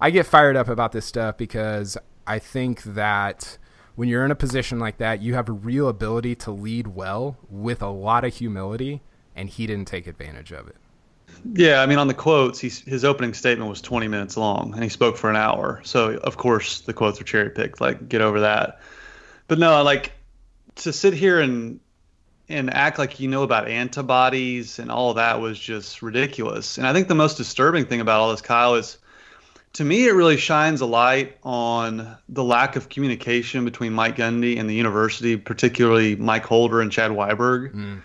I 0.00 0.10
get 0.10 0.26
fired 0.26 0.56
up 0.56 0.66
about 0.66 0.90
this 0.90 1.06
stuff 1.06 1.36
because 1.36 1.96
I 2.26 2.40
think 2.40 2.82
that 2.82 3.58
when 3.94 4.08
you're 4.08 4.24
in 4.24 4.32
a 4.32 4.36
position 4.36 4.80
like 4.80 4.96
that, 4.98 5.22
you 5.22 5.34
have 5.34 5.48
a 5.48 5.52
real 5.52 5.88
ability 5.88 6.34
to 6.34 6.50
lead 6.50 6.88
well 6.88 7.36
with 7.48 7.80
a 7.80 7.90
lot 7.90 8.24
of 8.24 8.34
humility, 8.34 9.02
and 9.36 9.48
he 9.48 9.68
didn't 9.68 9.86
take 9.86 10.08
advantage 10.08 10.50
of 10.50 10.66
it. 10.66 10.76
Yeah, 11.52 11.82
I 11.82 11.86
mean, 11.86 11.98
on 11.98 12.08
the 12.08 12.14
quotes, 12.14 12.58
he's, 12.58 12.80
his 12.80 13.04
opening 13.04 13.34
statement 13.34 13.68
was 13.68 13.80
20 13.80 14.08
minutes 14.08 14.36
long, 14.36 14.72
and 14.74 14.82
he 14.82 14.88
spoke 14.88 15.16
for 15.16 15.28
an 15.28 15.36
hour. 15.36 15.80
So, 15.84 16.16
of 16.16 16.36
course, 16.36 16.80
the 16.80 16.94
quotes 16.94 17.20
are 17.20 17.24
cherry 17.24 17.50
picked. 17.50 17.80
Like, 17.80 18.08
get 18.08 18.22
over 18.22 18.40
that. 18.40 18.80
But 19.46 19.58
no, 19.58 19.82
like 19.82 20.12
to 20.76 20.92
sit 20.92 21.14
here 21.14 21.40
and 21.40 21.80
and 22.48 22.72
act 22.72 22.98
like 22.98 23.20
you 23.20 23.28
know 23.28 23.42
about 23.42 23.68
antibodies 23.68 24.78
and 24.78 24.90
all 24.90 25.14
that 25.14 25.40
was 25.40 25.58
just 25.58 26.02
ridiculous. 26.02 26.76
And 26.76 26.86
I 26.86 26.92
think 26.92 27.08
the 27.08 27.14
most 27.14 27.36
disturbing 27.36 27.86
thing 27.86 28.00
about 28.00 28.20
all 28.20 28.30
this, 28.30 28.42
Kyle, 28.42 28.74
is 28.74 28.98
to 29.74 29.84
me, 29.84 30.06
it 30.06 30.12
really 30.12 30.36
shines 30.36 30.80
a 30.80 30.86
light 30.86 31.38
on 31.42 32.16
the 32.28 32.44
lack 32.44 32.76
of 32.76 32.88
communication 32.88 33.64
between 33.64 33.92
Mike 33.92 34.16
Gundy 34.16 34.58
and 34.58 34.68
the 34.68 34.74
university, 34.74 35.36
particularly 35.36 36.16
Mike 36.16 36.44
Holder 36.44 36.80
and 36.80 36.92
Chad 36.92 37.10
Weiberg. 37.10 37.74
Mm. 37.74 38.02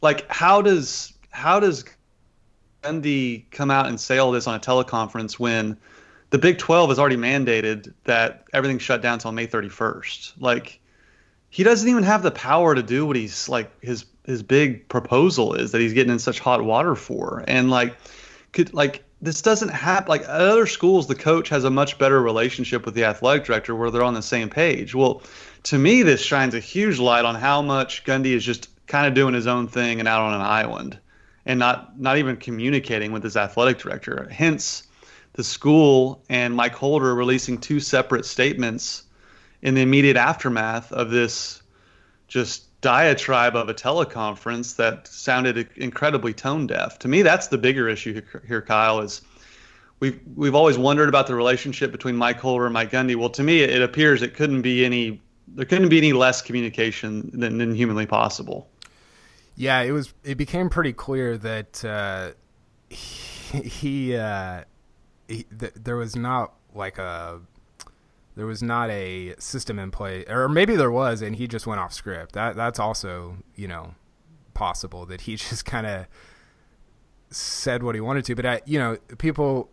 Like, 0.00 0.30
how 0.30 0.62
does 0.62 1.12
how 1.30 1.60
does 1.60 1.84
Gundy 2.82 3.44
come 3.50 3.70
out 3.70 3.86
and 3.86 3.98
say 4.00 4.18
all 4.18 4.32
this 4.32 4.46
on 4.46 4.54
a 4.54 4.60
teleconference 4.60 5.38
when 5.38 5.76
the 6.30 6.38
Big 6.38 6.58
12 6.58 6.90
has 6.90 6.98
already 6.98 7.16
mandated 7.16 7.92
that 8.04 8.44
everything 8.52 8.78
shut 8.78 9.02
down 9.02 9.14
until 9.14 9.32
May 9.32 9.46
31st? 9.46 10.34
Like, 10.38 10.80
he 11.52 11.62
doesn't 11.62 11.88
even 11.88 12.02
have 12.02 12.22
the 12.22 12.30
power 12.30 12.74
to 12.74 12.82
do 12.82 13.04
what 13.04 13.14
he's 13.14 13.48
like 13.48 13.70
his 13.82 14.06
his 14.24 14.42
big 14.42 14.88
proposal 14.88 15.54
is 15.54 15.72
that 15.72 15.80
he's 15.80 15.92
getting 15.92 16.12
in 16.12 16.18
such 16.18 16.40
hot 16.40 16.64
water 16.64 16.94
for, 16.94 17.44
and 17.46 17.70
like 17.70 17.94
could 18.52 18.72
like 18.72 19.04
this 19.20 19.42
doesn't 19.42 19.68
happen 19.68 20.08
like 20.08 20.22
at 20.22 20.28
other 20.28 20.66
schools 20.66 21.06
the 21.06 21.14
coach 21.14 21.50
has 21.50 21.64
a 21.64 21.70
much 21.70 21.98
better 21.98 22.20
relationship 22.22 22.86
with 22.86 22.94
the 22.94 23.04
athletic 23.04 23.44
director 23.44 23.74
where 23.74 23.90
they're 23.90 24.02
on 24.02 24.14
the 24.14 24.22
same 24.22 24.48
page. 24.48 24.94
Well 24.94 25.22
to 25.64 25.78
me 25.78 26.02
this 26.02 26.22
shines 26.22 26.54
a 26.54 26.60
huge 26.60 26.98
light 26.98 27.26
on 27.26 27.34
how 27.34 27.60
much 27.60 28.04
gundy 28.04 28.32
is 28.32 28.44
just 28.44 28.70
kind 28.86 29.06
of 29.06 29.12
doing 29.12 29.34
his 29.34 29.46
own 29.46 29.68
thing 29.68 30.00
and 30.00 30.08
out 30.08 30.22
on 30.22 30.32
an 30.32 30.40
island 30.40 30.98
and 31.46 31.58
not 31.58 31.98
not 31.98 32.18
even 32.18 32.36
communicating 32.36 33.12
with 33.12 33.22
his 33.22 33.36
athletic 33.36 33.78
director 33.78 34.28
hence 34.30 34.84
the 35.34 35.44
school 35.44 36.22
and 36.28 36.54
mike 36.54 36.74
holder 36.74 37.14
releasing 37.14 37.58
two 37.58 37.80
separate 37.80 38.24
statements 38.24 39.04
in 39.62 39.74
the 39.74 39.82
immediate 39.82 40.16
aftermath 40.16 40.92
of 40.92 41.10
this 41.10 41.62
just 42.28 42.72
diatribe 42.82 43.54
of 43.56 43.68
a 43.68 43.74
teleconference 43.74 44.76
that 44.76 45.06
sounded 45.06 45.68
incredibly 45.76 46.34
tone 46.34 46.66
deaf. 46.66 46.98
To 46.98 47.08
me, 47.08 47.22
that's 47.22 47.48
the 47.48 47.58
bigger 47.58 47.88
issue 47.88 48.20
here, 48.46 48.60
Kyle. 48.60 49.00
Is 49.00 49.22
we've 50.00 50.20
we've 50.34 50.54
always 50.54 50.76
wondered 50.76 51.08
about 51.08 51.26
the 51.26 51.34
relationship 51.34 51.92
between 51.92 52.16
Mike 52.16 52.38
Holder 52.38 52.66
and 52.66 52.74
Mike 52.74 52.90
Gundy. 52.90 53.16
Well, 53.16 53.30
to 53.30 53.42
me, 53.42 53.62
it 53.62 53.80
appears 53.80 54.20
it 54.20 54.34
couldn't 54.34 54.62
be 54.62 54.84
any 54.84 55.20
there 55.48 55.64
couldn't 55.64 55.88
be 55.88 55.98
any 55.98 56.12
less 56.12 56.42
communication 56.42 57.30
than, 57.32 57.58
than 57.58 57.74
humanly 57.74 58.06
possible. 58.06 58.68
Yeah, 59.54 59.80
it 59.80 59.92
was. 59.92 60.14
It 60.24 60.36
became 60.36 60.70
pretty 60.70 60.92
clear 60.92 61.36
that 61.38 61.84
uh, 61.84 62.32
he, 62.88 63.58
he, 63.60 64.16
uh, 64.16 64.64
he 65.28 65.44
th- 65.58 65.74
there 65.74 65.96
was 65.96 66.16
not 66.16 66.54
like 66.74 66.98
a 66.98 67.40
there 68.34 68.46
was 68.46 68.62
not 68.62 68.90
a 68.90 69.34
system 69.38 69.78
in 69.78 69.90
play, 69.90 70.24
or 70.26 70.48
maybe 70.48 70.76
there 70.76 70.90
was, 70.90 71.20
and 71.20 71.36
he 71.36 71.46
just 71.46 71.66
went 71.66 71.80
off 71.80 71.92
script. 71.92 72.32
That 72.32 72.56
that's 72.56 72.78
also 72.78 73.36
you 73.54 73.68
know 73.68 73.94
possible 74.54 75.06
that 75.06 75.22
he 75.22 75.36
just 75.36 75.64
kind 75.64 75.86
of 75.86 76.06
said 77.30 77.82
what 77.82 77.94
he 77.94 78.00
wanted 78.00 78.24
to. 78.26 78.34
But 78.34 78.46
I, 78.46 78.60
you 78.64 78.78
know, 78.78 78.96
people, 79.18 79.70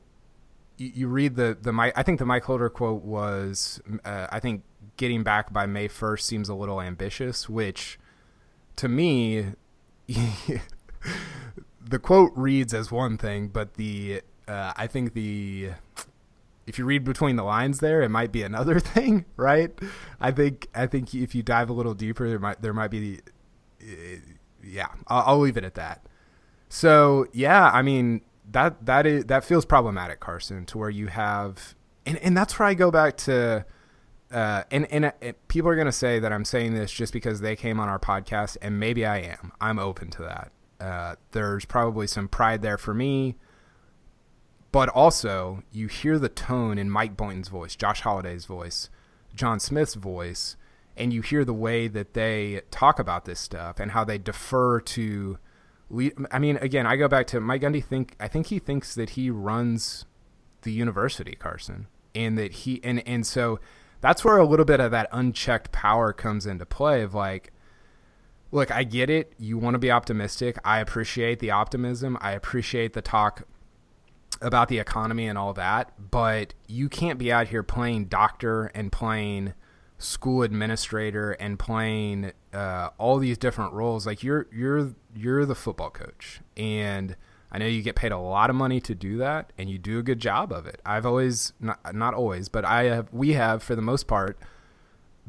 you, 0.78 0.92
you, 0.94 1.08
read 1.08 1.36
the 1.36 1.58
the 1.60 1.72
Mike. 1.72 1.94
I 1.96 2.04
think 2.04 2.20
the 2.20 2.26
Mike 2.26 2.44
Holder 2.44 2.70
quote 2.70 3.04
was, 3.04 3.82
uh, 4.04 4.28
I 4.30 4.40
think 4.40 4.64
getting 4.98 5.24
back 5.24 5.54
by 5.54 5.66
May 5.66 5.88
first 5.88 6.28
seems 6.28 6.50
a 6.50 6.54
little 6.54 6.82
ambitious, 6.82 7.48
which 7.48 7.98
to 8.76 8.90
me, 8.90 9.54
the 11.82 12.00
quote 12.00 12.32
reads 12.36 12.74
as 12.74 12.92
one 12.92 13.18
thing, 13.18 13.48
but 13.48 13.76
the 13.76 14.22
uh, 14.48 14.74
I 14.76 14.88
think 14.88 15.14
the 15.14 15.72
if 16.70 16.78
you 16.78 16.86
read 16.86 17.04
between 17.04 17.36
the 17.36 17.44
lines 17.44 17.80
there, 17.80 18.02
it 18.04 18.10
might 18.10 18.32
be 18.32 18.44
another 18.44 18.80
thing, 18.80 19.26
right? 19.36 19.72
I 20.20 20.32
think 20.32 20.68
I 20.76 20.88
think 20.88 21.14
if 21.14 21.34
you 21.34 21.44
dive 21.44 21.70
a 21.70 21.74
little 21.74 21.94
deeper, 21.94 22.30
there 22.30 22.40
might 22.40 22.62
there 22.62 22.74
might 22.74 22.92
be, 22.92 23.20
uh, 23.82 23.86
yeah. 24.64 24.88
I'll, 25.08 25.24
I'll 25.26 25.40
leave 25.40 25.58
it 25.58 25.64
at 25.64 25.76
that. 25.76 26.06
So 26.70 27.28
yeah, 27.34 27.70
I 27.70 27.82
mean 27.82 28.22
that 28.52 28.86
that 28.86 29.06
is 29.06 29.26
that 29.26 29.44
feels 29.44 29.66
problematic, 29.66 30.20
Carson, 30.20 30.66
to 30.68 30.78
where 30.78 30.90
you 30.90 31.08
have, 31.08 31.76
and 32.06 32.18
and 32.18 32.38
that's 32.38 32.58
where 32.60 32.68
I 32.68 32.74
go 32.74 32.92
back 32.92 33.18
to. 33.18 33.66
Uh, 34.32 34.64
and, 34.70 34.86
and, 34.92 35.06
uh, 35.06 35.12
people 35.48 35.70
are 35.70 35.76
going 35.76 35.88
to 35.88 35.92
say 35.92 36.20
that 36.20 36.32
I'm 36.32 36.46
saying 36.46 36.76
this 36.76 36.92
just 36.92 37.14
because 37.14 37.42
they 37.42 37.56
came 37.56 37.80
on 37.80 37.90
our 37.90 38.00
podcast, 38.00 38.58
and 38.62 38.80
maybe 38.80 39.06
I 39.06 39.20
am. 39.20 39.52
I'm 39.60 39.80
open 39.80 40.12
to 40.12 40.22
that. 40.22 40.52
Uh, 40.80 41.16
there's 41.32 41.66
probably 41.66 42.06
some 42.08 42.28
pride 42.28 42.62
there 42.62 42.78
for 42.78 42.94
me 42.94 43.36
but 44.72 44.90
also, 44.90 45.64
you 45.72 45.88
hear 45.88 46.20
the 46.20 46.30
tone 46.30 46.78
in 46.78 46.90
Mike 46.90 47.18
Boynton's 47.18 47.48
voice, 47.48 47.76
Josh 47.76 48.02
Holliday's 48.02 48.46
voice, 48.46 48.90
John 49.34 49.60
Smith's 49.60 49.96
voice, 49.96 50.56
and 50.96 51.12
you 51.12 51.22
hear 51.22 51.44
the 51.44 51.54
way 51.54 51.88
that 51.88 52.14
they 52.14 52.62
talk 52.70 53.00
about 53.00 53.26
this 53.26 53.40
stuff 53.40 53.80
and 53.80 53.92
how 53.92 54.04
they 54.04 54.18
defer 54.18 54.80
to. 54.82 55.40
I 56.32 56.38
mean, 56.38 56.58
again, 56.58 56.86
I 56.86 56.98
go 56.98 57.08
back 57.08 57.26
to 57.28 57.40
Mike 57.40 57.62
Gundy. 57.62 57.84
Think 57.84 58.16
I 58.20 58.28
think 58.28 58.48
he 58.48 58.60
thinks 58.60 58.94
that 58.94 59.12
he 59.12 59.32
runs 59.32 60.06
the 60.62 60.72
university, 60.72 61.36
Carson, 61.36 61.88
and 62.14 62.38
that 62.38 62.52
he 62.52 62.80
and 62.84 63.06
and 63.08 63.26
so 63.26 63.60
that's 64.02 64.24
where 64.24 64.38
a 64.38 64.46
little 64.46 64.66
bit 64.66 64.80
of 64.80 64.92
that 64.92 65.10
unchecked 65.12 65.72
power 65.72 66.14
comes 66.14 66.46
into 66.46 66.66
play. 66.66 67.02
Of 67.02 67.14
like, 67.14 67.52
look, 68.52 68.72
I 68.72 68.84
get 68.84 69.10
it. 69.10 69.34
You 69.38 69.58
want 69.58 69.76
to 69.76 69.80
be 69.80 69.92
optimistic. 69.92 70.58
I 70.64 70.80
appreciate 70.80 71.40
the 71.40 71.52
optimism. 71.52 72.18
I 72.22 72.32
appreciate 72.32 72.94
the 72.94 73.02
talk 73.02 73.44
about 74.42 74.70
the 74.70 74.80
economy 74.80 75.28
and 75.28 75.38
all 75.38 75.54
that, 75.54 75.92
but 76.12 76.54
you 76.68 76.88
can't 76.88 77.20
be 77.20 77.32
out 77.32 77.50
here 77.50 77.64
playing 77.64 78.06
doctor 78.06 78.66
and 78.68 78.92
playing 78.92 79.54
school 79.98 80.44
administrator 80.44 81.32
and 81.34 81.60
playing 81.60 82.32
uh, 82.54 82.90
all 82.98 83.18
these 83.18 83.38
different 83.38 83.74
roles. 83.74 84.08
Like 84.08 84.24
you're 84.24 84.48
you're 84.52 84.96
you're 85.14 85.46
the 85.46 85.56
football 85.56 85.90
coach, 85.90 86.42
and 86.56 87.16
I 87.52 87.58
know 87.58 87.66
you 87.66 87.82
get 87.82 87.96
paid 87.96 88.12
a 88.12 88.18
lot 88.18 88.50
of 88.50 88.56
money 88.56 88.80
to 88.82 88.94
do 88.94 89.18
that, 89.18 89.52
and 89.58 89.70
you 89.70 89.78
do 89.78 90.00
a 90.00 90.04
good 90.04 90.20
job 90.20 90.52
of 90.52 90.68
it. 90.68 90.82
I've 90.86 91.06
always 91.06 91.54
not 91.60 91.80
not 91.96 92.14
always, 92.14 92.50
but 92.50 92.66
I 92.66 92.84
have 92.86 93.12
we 93.12 93.34
have 93.34 93.64
for 93.64 93.76
the 93.76 93.82
most 93.82 94.08
part 94.08 94.38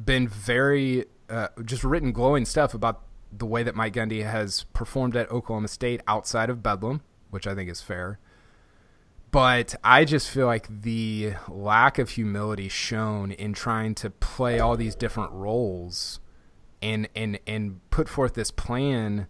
been 0.02 0.28
very 0.28 1.06
uh, 1.28 1.48
just 1.64 1.84
written 1.84 2.12
glowing 2.12 2.44
stuff 2.44 2.74
about 2.74 3.02
the 3.32 3.46
way 3.46 3.62
that 3.62 3.74
Mike 3.74 3.94
Gundy 3.94 4.24
has 4.24 4.64
performed 4.72 5.16
at 5.16 5.30
Oklahoma 5.30 5.68
State 5.68 6.00
outside 6.06 6.50
of 6.50 6.62
Bedlam, 6.62 7.02
which 7.30 7.46
I 7.46 7.54
think 7.54 7.70
is 7.70 7.80
fair 7.80 8.18
but 9.30 9.74
I 9.84 10.04
just 10.04 10.28
feel 10.28 10.46
like 10.46 10.82
the 10.82 11.34
lack 11.48 11.98
of 11.98 12.10
humility 12.10 12.68
shown 12.68 13.30
in 13.30 13.52
trying 13.52 13.94
to 13.96 14.10
play 14.10 14.58
all 14.58 14.76
these 14.76 14.94
different 14.94 15.32
roles 15.32 16.20
and 16.82 17.08
and 17.14 17.38
and 17.46 17.80
put 17.90 18.08
forth 18.08 18.34
this 18.34 18.50
plan 18.50 19.28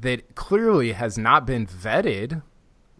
that 0.00 0.34
clearly 0.34 0.92
has 0.92 1.18
not 1.18 1.46
been 1.46 1.66
vetted 1.66 2.42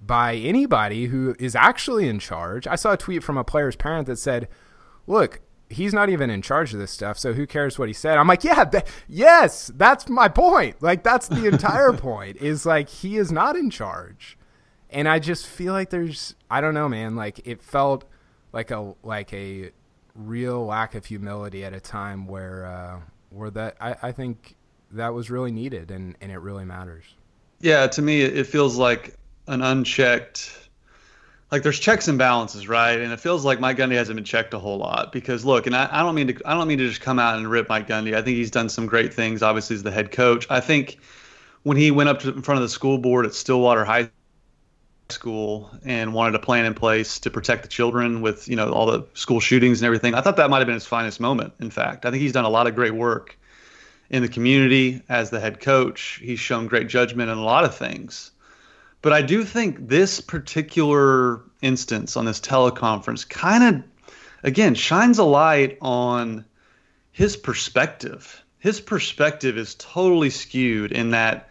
by 0.00 0.34
anybody 0.34 1.06
who 1.06 1.34
is 1.38 1.54
actually 1.54 2.08
in 2.08 2.18
charge. 2.18 2.66
I 2.66 2.76
saw 2.76 2.92
a 2.92 2.96
tweet 2.96 3.22
from 3.22 3.36
a 3.36 3.44
player's 3.44 3.76
parent 3.76 4.06
that 4.06 4.16
said, 4.16 4.48
"Look, 5.06 5.40
he's 5.68 5.94
not 5.94 6.08
even 6.08 6.30
in 6.30 6.42
charge 6.42 6.72
of 6.72 6.80
this 6.80 6.90
stuff, 6.90 7.18
so 7.18 7.32
who 7.32 7.46
cares 7.46 7.78
what 7.78 7.88
he 7.88 7.94
said?" 7.94 8.18
I'm 8.18 8.28
like, 8.28 8.44
"Yeah, 8.44 8.64
th- 8.64 8.84
yes, 9.08 9.70
that's 9.76 10.08
my 10.08 10.28
point. 10.28 10.82
Like 10.82 11.02
that's 11.02 11.28
the 11.28 11.46
entire 11.46 11.92
point 11.94 12.38
is 12.38 12.66
like 12.66 12.88
he 12.88 13.16
is 13.16 13.30
not 13.30 13.56
in 13.56 13.70
charge." 13.70 14.36
and 14.92 15.08
I 15.08 15.18
just 15.18 15.46
feel 15.46 15.72
like 15.72 15.90
there's 15.90 16.34
I 16.50 16.60
don't 16.60 16.74
know, 16.74 16.88
man. 16.88 17.16
Like 17.16 17.46
it 17.46 17.62
felt 17.62 18.04
like 18.52 18.70
a 18.70 18.94
like 19.02 19.32
a 19.32 19.70
real 20.14 20.66
lack 20.66 20.94
of 20.94 21.06
humility 21.06 21.64
at 21.64 21.72
a 21.72 21.80
time 21.80 22.26
where 22.26 22.66
uh, 22.66 23.00
where 23.30 23.50
that 23.50 23.76
I, 23.80 23.96
I 24.02 24.12
think 24.12 24.56
that 24.92 25.14
was 25.14 25.30
really 25.30 25.52
needed 25.52 25.90
and 25.90 26.16
and 26.20 26.32
it 26.32 26.38
really 26.38 26.64
matters. 26.64 27.04
Yeah, 27.60 27.86
to 27.88 28.02
me, 28.02 28.22
it 28.22 28.46
feels 28.46 28.76
like 28.76 29.14
an 29.46 29.62
unchecked. 29.62 30.56
Like 31.50 31.62
there's 31.62 31.80
checks 31.80 32.06
and 32.06 32.16
balances, 32.16 32.68
right? 32.68 32.98
And 33.00 33.12
it 33.12 33.18
feels 33.18 33.44
like 33.44 33.58
Mike 33.58 33.76
Gundy 33.76 33.96
hasn't 33.96 34.16
been 34.16 34.24
checked 34.24 34.54
a 34.54 34.58
whole 34.58 34.78
lot 34.78 35.10
because 35.12 35.44
look, 35.44 35.66
and 35.66 35.74
I, 35.74 35.88
I 35.90 36.02
don't 36.02 36.14
mean 36.14 36.28
to 36.28 36.42
I 36.44 36.54
don't 36.54 36.68
mean 36.68 36.78
to 36.78 36.88
just 36.88 37.00
come 37.00 37.18
out 37.18 37.36
and 37.38 37.50
rip 37.50 37.68
Mike 37.68 37.88
Gundy. 37.88 38.14
I 38.14 38.22
think 38.22 38.36
he's 38.36 38.50
done 38.50 38.68
some 38.68 38.86
great 38.86 39.12
things. 39.12 39.42
Obviously, 39.42 39.76
as 39.76 39.82
the 39.82 39.90
head 39.90 40.12
coach, 40.12 40.46
I 40.48 40.60
think 40.60 40.98
when 41.64 41.76
he 41.76 41.90
went 41.90 42.08
up 42.08 42.20
to, 42.20 42.28
in 42.32 42.42
front 42.42 42.58
of 42.58 42.62
the 42.62 42.68
school 42.68 42.98
board 42.98 43.26
at 43.26 43.34
Stillwater 43.34 43.84
High 43.84 44.10
school 45.08 45.70
and 45.84 46.14
wanted 46.14 46.36
a 46.36 46.38
plan 46.38 46.64
in 46.64 46.74
place 46.74 47.18
to 47.18 47.30
protect 47.30 47.62
the 47.62 47.68
children 47.68 48.22
with 48.22 48.48
you 48.48 48.54
know 48.54 48.70
all 48.70 48.86
the 48.86 49.04
school 49.14 49.40
shootings 49.40 49.82
and 49.82 49.86
everything. 49.86 50.14
I 50.14 50.20
thought 50.20 50.36
that 50.36 50.50
might 50.50 50.58
have 50.58 50.66
been 50.66 50.74
his 50.74 50.86
finest 50.86 51.20
moment. 51.20 51.52
In 51.58 51.70
fact, 51.70 52.06
I 52.06 52.10
think 52.10 52.22
he's 52.22 52.32
done 52.32 52.44
a 52.44 52.50
lot 52.50 52.68
of 52.68 52.76
great 52.76 52.94
work 52.94 53.36
in 54.10 54.22
the 54.22 54.28
community 54.28 55.02
as 55.08 55.30
the 55.30 55.40
head 55.40 55.60
coach. 55.60 56.20
He's 56.22 56.40
shown 56.40 56.66
great 56.66 56.88
judgment 56.88 57.30
in 57.30 57.38
a 57.38 57.42
lot 57.42 57.64
of 57.64 57.76
things. 57.76 58.32
But 59.02 59.12
I 59.12 59.22
do 59.22 59.44
think 59.44 59.88
this 59.88 60.20
particular 60.20 61.40
instance 61.62 62.16
on 62.16 62.24
this 62.24 62.40
teleconference 62.40 63.26
kind 63.28 63.64
of 63.64 63.82
again 64.42 64.74
shines 64.74 65.18
a 65.18 65.24
light 65.24 65.78
on 65.80 66.44
his 67.12 67.36
perspective. 67.36 68.42
His 68.58 68.80
perspective 68.80 69.56
is 69.56 69.74
totally 69.76 70.30
skewed 70.30 70.92
in 70.92 71.10
that 71.10 71.48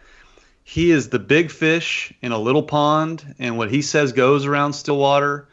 he 0.62 0.92
is 0.92 1.08
the 1.08 1.18
big 1.18 1.50
fish 1.50 2.12
in 2.22 2.30
a 2.30 2.38
little 2.38 2.62
pond, 2.62 3.34
and 3.40 3.58
what 3.58 3.72
he 3.72 3.82
says 3.82 4.12
goes 4.12 4.46
around 4.46 4.74
Stillwater. 4.74 5.48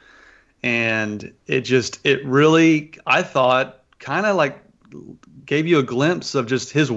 And 0.62 1.34
it 1.48 1.62
just, 1.62 2.00
it 2.04 2.24
really, 2.26 2.94
I 3.06 3.24
thought, 3.24 3.82
kind 3.98 4.28
of 4.28 4.36
like 4.36 4.60
gave 5.46 5.68
you 5.68 5.80
a 5.80 5.84
glimpse 5.84 6.36
of 6.36 6.48
just 6.48 6.72
his 6.72 6.92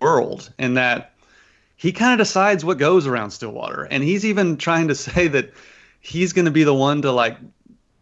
world, 0.00 0.52
and 0.58 0.76
that 0.76 1.12
he 1.76 1.92
kind 1.92 2.12
of 2.12 2.18
decides 2.24 2.64
what 2.64 2.78
goes 2.78 3.06
around 3.06 3.30
Stillwater. 3.30 3.84
And 3.84 4.02
he's 4.02 4.24
even 4.24 4.56
trying 4.56 4.88
to 4.88 4.94
say 4.94 5.28
that 5.28 5.52
he's 6.00 6.32
going 6.32 6.46
to 6.46 6.50
be 6.50 6.64
the 6.64 6.74
one 6.74 7.02
to 7.02 7.12
like 7.12 7.36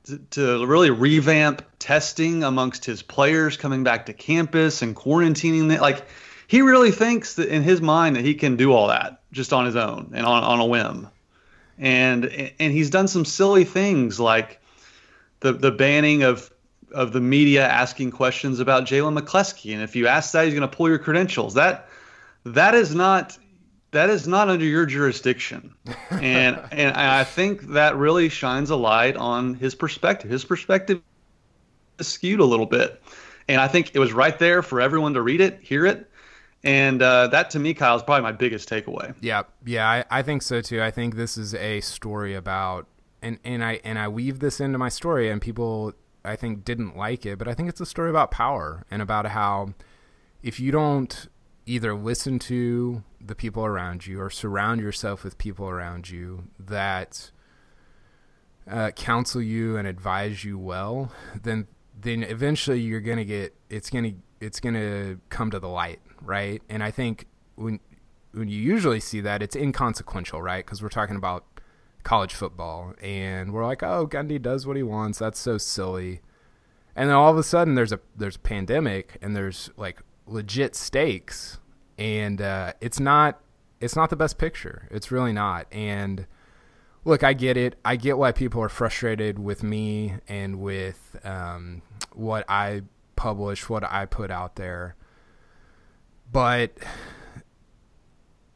to, 0.05 0.19
to 0.31 0.67
really 0.67 0.91
revamp 0.91 1.63
testing 1.79 2.45
amongst 2.45 2.85
his 2.85 3.03
players 3.03 3.57
coming 3.57 3.85
back 3.85 4.07
to 4.07 4.13
campus 4.13 4.83
and 4.83 4.95
quarantining 4.95 5.69
them. 5.69 5.81
Like 5.81 6.07
he 6.47 6.63
really 6.63 6.91
thinks 6.91 7.35
that 7.35 7.49
in 7.49 7.63
his 7.63 7.81
mind 7.81 8.17
that 8.17 8.25
he 8.25 8.35
can 8.35 8.57
do 8.57 8.73
all 8.73 8.89
that 8.89 9.23
just 9.33 9.53
on 9.53 9.67
his 9.67 9.77
own 9.77 10.13
and 10.15 10.25
on, 10.25 10.45
on 10.45 10.61
a 10.61 10.67
whim. 10.67 11.09
And 11.79 12.27
and 12.61 12.73
he's 12.73 12.91
done 12.91 13.09
some 13.09 13.25
silly 13.25 13.65
things 13.65 14.21
like 14.21 14.61
the 15.41 15.53
the 15.53 15.73
banning 15.73 16.23
of 16.23 16.51
of 16.95 17.13
the 17.13 17.21
media 17.21 17.67
asking 17.67 18.11
questions 18.11 18.61
about 18.61 18.85
Jalen 18.85 19.19
McCleskey. 19.19 19.75
And 19.75 19.83
if 19.83 19.95
you 19.95 20.07
ask 20.07 20.33
that, 20.33 20.45
he's 20.45 20.55
going 20.55 20.69
to 20.69 20.77
pull 20.77 20.89
your 20.89 20.99
credentials. 20.99 21.55
That 21.55 21.89
that 22.45 22.75
is 22.75 22.95
not 22.95 23.37
that 23.91 24.11
is 24.11 24.27
not 24.27 24.49
under 24.49 24.65
your 24.65 24.87
jurisdiction. 24.87 25.75
And 26.11 26.61
and 26.71 26.97
I 26.97 27.25
think 27.25 27.63
that 27.73 27.97
really 27.97 28.29
shines 28.29 28.71
a 28.71 28.77
light 28.77 29.17
on 29.17 29.55
his 29.55 29.75
perspective. 29.75 30.31
His 30.31 30.45
perspective 30.45 31.03
is 31.99 32.07
skewed 32.07 32.41
a 32.41 32.45
little 32.45 32.67
bit. 32.67 33.03
And 33.49 33.61
I 33.61 33.69
think 33.69 33.91
it 33.95 33.99
was 33.99 34.13
right 34.13 34.39
there 34.39 34.63
for 34.63 34.81
everyone 34.81 35.15
to 35.15 35.23
read 35.23 35.41
it, 35.41 35.61
hear 35.61 35.85
it. 35.85 36.11
And 36.63 37.03
uh, 37.03 37.27
that 37.29 37.51
to 37.51 37.59
me, 37.59 37.75
Kyle, 37.75 37.97
is 37.97 38.03
probably 38.03 38.23
my 38.23 38.33
biggest 38.33 38.71
takeaway. 38.71 39.15
Yeah, 39.21 39.43
yeah, 39.67 39.87
I, 39.87 40.05
I 40.11 40.23
think 40.23 40.41
so 40.41 40.63
too. 40.63 40.83
I 40.83 40.91
think 40.91 41.15
this 41.15 41.37
is 41.37 41.55
a 41.55 41.81
story 41.81 42.35
about 42.35 42.87
and, 43.21 43.39
and 43.45 43.65
I 43.65 43.81
and 43.85 43.99
I 43.99 44.09
weave 44.09 44.39
this 44.39 44.61
into 44.61 44.79
my 44.79 44.89
story 44.89 45.31
and 45.31 45.41
people 45.43 45.95
I 46.25 46.37
think 46.37 46.65
didn't 46.65 46.97
like 46.97 47.27
it, 47.27 47.39
but 47.39 47.49
I 47.49 47.55
think 47.55 47.69
it's 47.69 47.81
a 47.81 47.87
story 47.87 48.11
about 48.11 48.31
power 48.31 48.85
and 48.91 49.03
about 49.03 49.27
how 49.27 49.75
if 50.43 50.59
you 50.59 50.73
don't 50.73 51.29
either 51.67 51.95
listen 51.95 52.39
to 52.39 53.03
the 53.21 53.35
people 53.35 53.65
around 53.65 54.07
you 54.07 54.21
or 54.21 54.31
surround 54.31 54.81
yourself 54.81 55.25
with 55.25 55.39
people 55.39 55.69
around 55.69 56.11
you 56.11 56.45
that 56.59 57.31
uh, 58.71 58.91
counsel 58.93 59.43
you 59.43 59.77
and 59.77 59.87
advise 59.87 60.45
you 60.45 60.59
well, 60.59 61.13
then 61.43 61.67
then 62.01 62.23
eventually 62.23 62.81
you're 62.81 63.01
gonna 63.01 63.25
get 63.25 63.55
it's 63.71 63.91
gonna 63.91 64.13
it's 64.41 64.61
gonna 64.61 65.19
come 65.29 65.51
to 65.51 65.59
the 65.59 65.69
light, 65.69 66.01
right? 66.23 66.63
And 66.69 66.83
I 66.83 66.91
think 66.91 67.27
when 67.57 67.81
when 68.33 68.49
you 68.49 68.61
usually 68.61 69.01
see 69.01 69.21
that, 69.21 69.43
it's 69.43 69.57
inconsequential, 69.57 70.43
right? 70.43 70.65
Because 70.65 70.83
we're 70.83 70.89
talking 70.89 71.17
about 71.17 71.45
college 72.05 72.35
football, 72.35 72.95
and 73.03 73.53
we're 73.53 73.67
like, 73.67 73.83
oh, 73.83 74.07
Gundy 74.07 74.41
does 74.41 74.67
what 74.67 74.77
he 74.77 74.83
wants. 74.83 75.19
That's 75.19 75.39
so 75.39 75.59
silly. 75.59 76.21
And 76.95 77.09
then 77.09 77.17
all 77.17 77.33
of 77.33 77.39
a 77.39 77.43
sudden, 77.43 77.75
there's 77.75 77.93
a 77.93 78.01
there's 78.17 78.37
a 78.37 78.41
pandemic, 78.41 79.19
and 79.21 79.35
there's 79.35 79.71
like 79.77 80.01
legit 80.27 80.77
stakes, 80.77 81.59
and 81.99 82.41
uh, 82.41 82.75
it's 82.81 83.01
not 83.01 83.41
it's 83.81 83.97
not 83.97 84.11
the 84.11 84.17
best 84.17 84.39
picture. 84.39 84.89
It's 84.91 85.11
really 85.11 85.33
not. 85.33 85.67
And 85.73 86.27
look, 87.05 87.25
I 87.25 87.33
get 87.33 87.57
it. 87.57 87.77
I 87.85 87.97
get 87.97 88.17
why 88.17 88.33
people 88.33 88.63
are 88.63 88.69
frustrated 88.69 89.39
with 89.39 89.63
me 89.63 90.15
and 90.29 90.61
with 90.61 91.17
um, 91.25 91.83
what 92.13 92.45
I 92.49 92.83
publish, 93.17 93.69
what 93.69 93.85
I 93.85 94.07
put 94.07 94.31
out 94.31 94.57
there. 94.57 94.97
But 96.33 96.73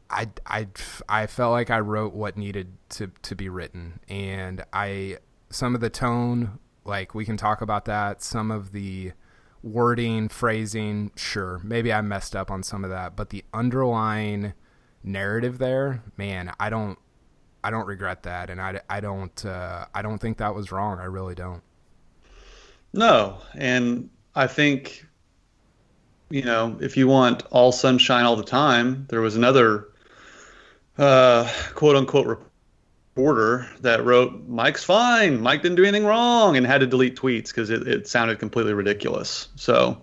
I, 0.09 0.29
I, 0.45 0.67
I 1.07 1.27
felt 1.27 1.51
like 1.51 1.69
I 1.69 1.79
wrote 1.79 2.13
what 2.13 2.35
needed 2.35 2.73
to, 2.89 3.11
to 3.21 3.35
be 3.35 3.49
written. 3.49 3.99
And 4.09 4.63
I, 4.73 5.17
some 5.49 5.75
of 5.75 5.81
the 5.81 5.89
tone, 5.89 6.59
like 6.83 7.13
we 7.13 7.25
can 7.25 7.37
talk 7.37 7.61
about 7.61 7.85
that. 7.85 8.23
Some 8.23 8.49
of 8.49 8.71
the 8.71 9.11
wording, 9.61 10.29
phrasing, 10.29 11.11
sure, 11.15 11.59
maybe 11.63 11.93
I 11.93 12.01
messed 12.01 12.35
up 12.35 12.49
on 12.49 12.63
some 12.63 12.83
of 12.83 12.89
that. 12.89 13.15
But 13.15 13.29
the 13.29 13.43
underlying 13.53 14.53
narrative 15.03 15.59
there, 15.59 16.03
man, 16.17 16.53
I 16.59 16.69
don't, 16.69 16.97
I 17.63 17.69
don't 17.69 17.85
regret 17.85 18.23
that. 18.23 18.49
And 18.49 18.59
I, 18.61 18.81
I 18.89 19.01
don't, 19.01 19.45
uh, 19.45 19.85
I 19.93 20.01
don't 20.01 20.17
think 20.17 20.37
that 20.37 20.55
was 20.55 20.71
wrong. 20.71 20.99
I 20.99 21.05
really 21.05 21.35
don't. 21.35 21.61
No. 22.93 23.41
And 23.53 24.09
I 24.33 24.47
think, 24.47 25.05
you 26.29 26.43
know, 26.43 26.77
if 26.79 26.95
you 26.97 27.07
want 27.07 27.43
all 27.51 27.71
sunshine 27.71 28.25
all 28.25 28.35
the 28.35 28.43
time, 28.43 29.05
there 29.09 29.21
was 29.21 29.35
another 29.35 29.89
uh, 30.99 31.49
quote 31.73 31.95
unquote 31.95 32.27
reporter 33.15 33.67
that 33.81 34.03
wrote, 34.03 34.47
Mike's 34.47 34.83
fine. 34.83 35.41
Mike 35.41 35.61
didn't 35.61 35.77
do 35.77 35.83
anything 35.83 36.05
wrong 36.05 36.57
and 36.57 36.65
had 36.65 36.81
to 36.81 36.87
delete 36.87 37.15
tweets 37.15 37.47
because 37.47 37.69
it, 37.69 37.87
it 37.87 38.07
sounded 38.07 38.37
completely 38.37 38.73
ridiculous. 38.73 39.47
So 39.55 40.01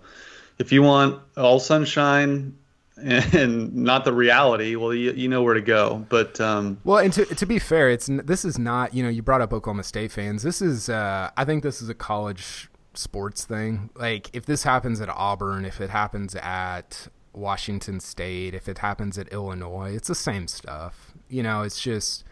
if 0.58 0.72
you 0.72 0.82
want 0.82 1.20
all 1.36 1.60
sunshine 1.60 2.56
and 2.96 3.74
not 3.74 4.06
the 4.06 4.12
reality, 4.12 4.74
well, 4.74 4.94
you, 4.94 5.12
you 5.12 5.28
know 5.28 5.42
where 5.42 5.54
to 5.54 5.60
go. 5.60 6.06
But 6.08 6.40
um, 6.40 6.80
well, 6.84 6.98
and 6.98 7.12
to 7.12 7.26
to 7.26 7.46
be 7.46 7.58
fair, 7.58 7.90
it's 7.90 8.08
this 8.24 8.44
is 8.44 8.58
not 8.58 8.94
you 8.94 9.02
know 9.02 9.10
you 9.10 9.22
brought 9.22 9.42
up 9.42 9.52
Oklahoma 9.52 9.82
State 9.82 10.12
fans. 10.12 10.42
This 10.42 10.62
is 10.62 10.88
uh, 10.88 11.30
I 11.36 11.44
think 11.44 11.62
this 11.62 11.82
is 11.82 11.90
a 11.90 11.94
college 11.94 12.70
sports 12.94 13.44
thing. 13.44 13.90
Like 13.94 14.30
if 14.34 14.46
this 14.46 14.62
happens 14.62 15.02
at 15.02 15.10
Auburn, 15.10 15.66
if 15.66 15.80
it 15.80 15.90
happens 15.90 16.34
at 16.36 17.08
Washington 17.36 18.00
State, 18.00 18.54
if 18.54 18.68
it 18.68 18.78
happens 18.78 19.18
at 19.18 19.28
Illinois, 19.28 19.94
it's 19.94 20.08
the 20.08 20.14
same 20.14 20.48
stuff. 20.48 21.12
You 21.28 21.42
know, 21.42 21.62
it's 21.62 21.80
just 21.80 22.24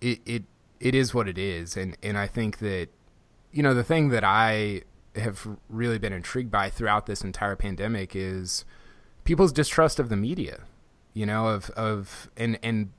it 0.00 0.20
it 0.24 0.44
it 0.80 0.94
is 0.94 1.14
what 1.14 1.28
it 1.28 1.38
is, 1.38 1.76
and 1.76 1.96
and 2.02 2.16
I 2.16 2.26
think 2.26 2.58
that 2.58 2.88
you 3.52 3.62
know 3.62 3.74
the 3.74 3.84
thing 3.84 4.08
that 4.08 4.24
I 4.24 4.82
have 5.14 5.46
really 5.68 5.98
been 5.98 6.12
intrigued 6.12 6.50
by 6.50 6.70
throughout 6.70 7.06
this 7.06 7.22
entire 7.22 7.56
pandemic 7.56 8.14
is 8.14 8.64
people's 9.24 9.52
distrust 9.52 9.98
of 9.98 10.08
the 10.08 10.16
media. 10.16 10.60
You 11.12 11.26
know, 11.26 11.48
of 11.48 11.70
of 11.70 12.30
and 12.36 12.58
and 12.62 12.90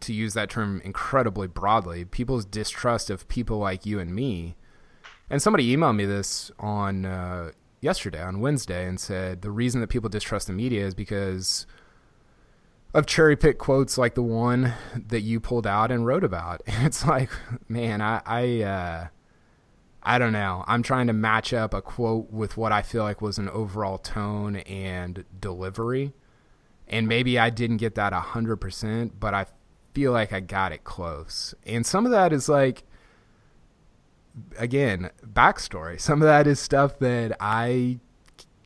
to 0.00 0.12
use 0.12 0.34
that 0.34 0.50
term 0.50 0.80
incredibly 0.84 1.46
broadly, 1.46 2.04
people's 2.04 2.44
distrust 2.44 3.08
of 3.08 3.28
people 3.28 3.58
like 3.58 3.86
you 3.86 3.98
and 3.98 4.14
me. 4.14 4.56
And 5.30 5.40
somebody 5.40 5.74
emailed 5.74 5.96
me 5.96 6.04
this 6.04 6.50
on 6.58 7.06
uh, 7.06 7.52
yesterday 7.84 8.22
on 8.22 8.40
Wednesday 8.40 8.88
and 8.88 8.98
said 8.98 9.42
the 9.42 9.50
reason 9.50 9.80
that 9.82 9.88
people 9.88 10.08
distrust 10.08 10.46
the 10.46 10.52
media 10.52 10.84
is 10.84 10.94
because 10.94 11.66
of 12.94 13.04
cherry 13.04 13.36
pick 13.36 13.58
quotes 13.58 13.98
like 13.98 14.14
the 14.14 14.22
one 14.22 14.72
that 14.94 15.20
you 15.20 15.38
pulled 15.38 15.66
out 15.66 15.92
and 15.92 16.06
wrote 16.06 16.24
about. 16.24 16.62
And 16.66 16.86
it's 16.86 17.06
like, 17.06 17.30
man, 17.68 18.00
I 18.00 18.22
I 18.24 18.62
uh, 18.62 19.06
I 20.02 20.18
don't 20.18 20.32
know. 20.32 20.64
I'm 20.66 20.82
trying 20.82 21.06
to 21.08 21.12
match 21.12 21.52
up 21.52 21.74
a 21.74 21.82
quote 21.82 22.30
with 22.30 22.56
what 22.56 22.72
I 22.72 22.82
feel 22.82 23.02
like 23.02 23.20
was 23.20 23.38
an 23.38 23.50
overall 23.50 23.98
tone 23.98 24.56
and 24.56 25.24
delivery. 25.38 26.14
And 26.88 27.08
maybe 27.08 27.38
I 27.38 27.48
didn't 27.48 27.78
get 27.78 27.94
that 27.94 28.12
100%, 28.12 29.12
but 29.18 29.32
I 29.32 29.46
feel 29.94 30.12
like 30.12 30.34
I 30.34 30.40
got 30.40 30.72
it 30.72 30.84
close. 30.84 31.54
And 31.64 31.86
some 31.86 32.04
of 32.04 32.12
that 32.12 32.32
is 32.32 32.48
like 32.48 32.84
again, 34.58 35.10
backstory. 35.26 36.00
Some 36.00 36.22
of 36.22 36.26
that 36.26 36.46
is 36.46 36.60
stuff 36.60 36.98
that 36.98 37.36
I 37.40 37.98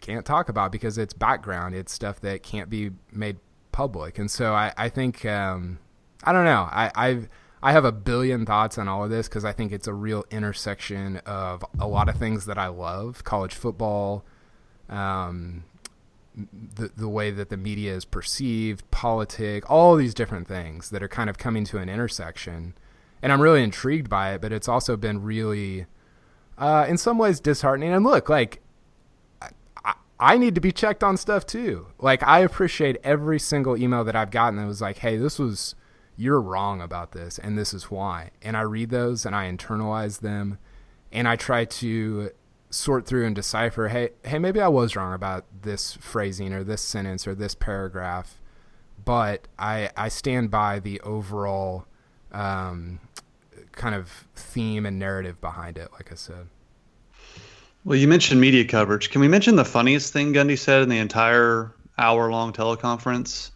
can't 0.01 0.25
talk 0.25 0.49
about 0.49 0.73
because 0.73 0.99
it's 0.99 1.13
background. 1.13 1.75
It's 1.75 1.93
stuff 1.93 2.21
that 2.21 2.43
can't 2.43 2.71
be 2.71 2.91
made 3.13 3.39
public. 3.73 4.19
And 4.19 4.31
so 4.31 4.55
I, 4.55 4.73
I 4.77 4.89
think, 4.89 5.25
um, 5.25 5.79
I 6.25 6.33
don't 6.33 6.45
know. 6.45 6.69
I, 6.71 6.91
I've, 6.95 7.29
I 7.63 7.73
have 7.73 7.85
a 7.85 7.93
billion 7.93 8.47
thoughts 8.47 8.79
on 8.79 8.89
all 8.89 9.05
of 9.05 9.11
this 9.11 9.29
because 9.29 9.45
I 9.45 9.53
think 9.53 9.73
it's 9.73 9.87
a 9.87 9.95
real 9.95 10.25
intersection 10.31 11.19
of 11.19 11.65
a 11.79 11.89
lot 11.89 12.09
of 12.09 12.17
things 12.17 12.47
that 12.47 12.57
I 12.59 12.69
love 12.69 13.25
college 13.25 13.55
football, 13.55 14.25
um, 14.89 15.65
the, 16.75 16.93
the 16.97 17.09
way 17.09 17.33
that 17.33 17.51
the 17.51 17.57
media 17.57 17.95
is 17.95 18.05
perceived, 18.05 18.89
politics, 18.91 19.67
all 19.69 19.97
these 19.97 20.15
different 20.15 20.47
things 20.47 20.91
that 20.91 21.03
are 21.03 21.09
kind 21.09 21.29
of 21.29 21.37
coming 21.37 21.65
to 21.65 21.79
an 21.79 21.89
intersection 21.89 22.75
and 23.23 23.33
I'm 23.33 23.41
really 23.41 23.63
intrigued 23.63 24.09
by 24.09 24.35
it. 24.35 24.41
But 24.41 24.53
it's 24.53 24.69
also 24.69 24.97
been 24.97 25.23
really, 25.23 25.87
uh, 26.57 26.87
in 26.89 26.97
some 26.99 27.19
ways, 27.19 27.41
disheartening. 27.41 27.93
And 27.93 28.05
look, 28.05 28.29
like 28.29 28.61
I, 29.85 29.95
I 30.19 30.39
need 30.39 30.55
to 30.55 30.61
be 30.61 30.73
checked 30.73 31.03
on 31.03 31.17
stuff 31.17 31.47
too. 31.47 31.89
Like 31.99 32.23
I 32.23 32.41
appreciate 32.41 32.99
every 33.05 33.39
single 33.39 33.77
email 33.77 34.05
that 34.05 34.17
I've 34.17 34.31
gotten 34.31 34.59
that 34.59 34.67
was 34.67 34.81
like, 34.81 34.99
"Hey, 34.99 35.17
this 35.17 35.39
was 35.39 35.75
you're 36.17 36.41
wrong 36.41 36.81
about 36.81 37.13
this, 37.13 37.39
and 37.39 37.57
this 37.57 37.73
is 37.73 37.91
why." 37.91 38.31
And 38.43 38.57
I 38.57 38.63
read 38.63 38.91
those 38.91 39.25
and 39.25 39.35
I 39.35 39.51
internalize 39.51 40.21
them, 40.21 40.59
and 41.13 41.29
I 41.29 41.37
try 41.37 41.65
to 41.65 42.31
sort 42.71 43.07
through 43.07 43.25
and 43.25 43.35
decipher 43.35 43.89
hey 43.89 44.11
hey 44.25 44.39
maybe 44.39 44.61
i 44.61 44.69
was 44.69 44.95
wrong 44.95 45.15
about 45.15 45.45
this 45.63 45.95
phrasing 45.95 46.53
or 46.53 46.63
this 46.63 46.83
sentence 46.83 47.27
or 47.27 47.35
this 47.35 47.55
paragraph 47.55 48.41
but 49.05 49.49
i 49.59 49.91
i 49.97 50.09
stand 50.09 50.51
by 50.51 50.79
the 50.79 51.01
overall 51.01 51.87
um, 52.31 53.01
kind 53.79 53.95
of 53.95 54.09
theme 54.35 54.85
and 54.85 54.99
narrative 54.99 55.41
behind 55.41 55.79
it, 55.79 55.91
like 55.93 56.13
I 56.13 56.17
said. 56.17 56.49
Well, 57.85 57.97
you 57.97 58.09
mentioned 58.09 58.41
media 58.41 58.67
coverage. 58.67 59.09
Can 59.09 59.23
we 59.23 59.29
mention 59.29 59.57
the 59.57 59.65
funniest 59.65 60.13
thing 60.13 60.35
Gundy 60.35 60.59
said 60.59 60.83
in 60.83 60.91
the 60.91 60.99
entire 60.99 61.73
hour-long 61.97 62.53
teleconference? 62.53 63.53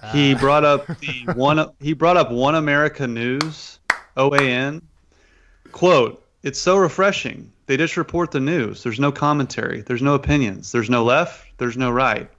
Uh. 0.00 0.12
He 0.12 0.34
brought 0.34 0.64
up 0.64 0.86
the 1.00 1.32
one. 1.34 1.68
He 1.80 1.92
brought 1.92 2.16
up 2.16 2.30
One 2.30 2.54
America 2.54 3.06
News, 3.06 3.80
OAN. 4.16 4.80
Quote: 5.72 6.24
It's 6.42 6.58
so 6.58 6.78
refreshing. 6.78 7.52
They 7.66 7.76
just 7.76 7.98
report 7.98 8.30
the 8.30 8.40
news. 8.40 8.82
There's 8.82 9.00
no 9.00 9.12
commentary. 9.12 9.82
There's 9.82 10.00
no 10.00 10.14
opinions. 10.14 10.72
There's 10.72 10.88
no 10.88 11.04
left. 11.04 11.46
There's 11.58 11.76
no 11.76 11.90
right. 11.90 12.30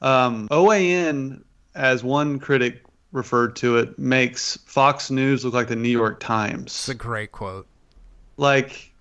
Um, 0.00 0.48
OAN, 0.48 1.42
as 1.74 2.02
one 2.02 2.38
critic 2.38 2.82
referred 3.12 3.56
to 3.56 3.78
it, 3.78 3.98
makes 3.98 4.56
Fox 4.66 5.10
News 5.10 5.44
look 5.44 5.54
like 5.54 5.68
the 5.68 5.76
New 5.76 5.88
York 5.88 6.20
Times. 6.20 6.66
It's 6.66 6.88
a 6.88 6.94
great 6.94 7.32
quote. 7.32 7.66
Like 8.36 8.92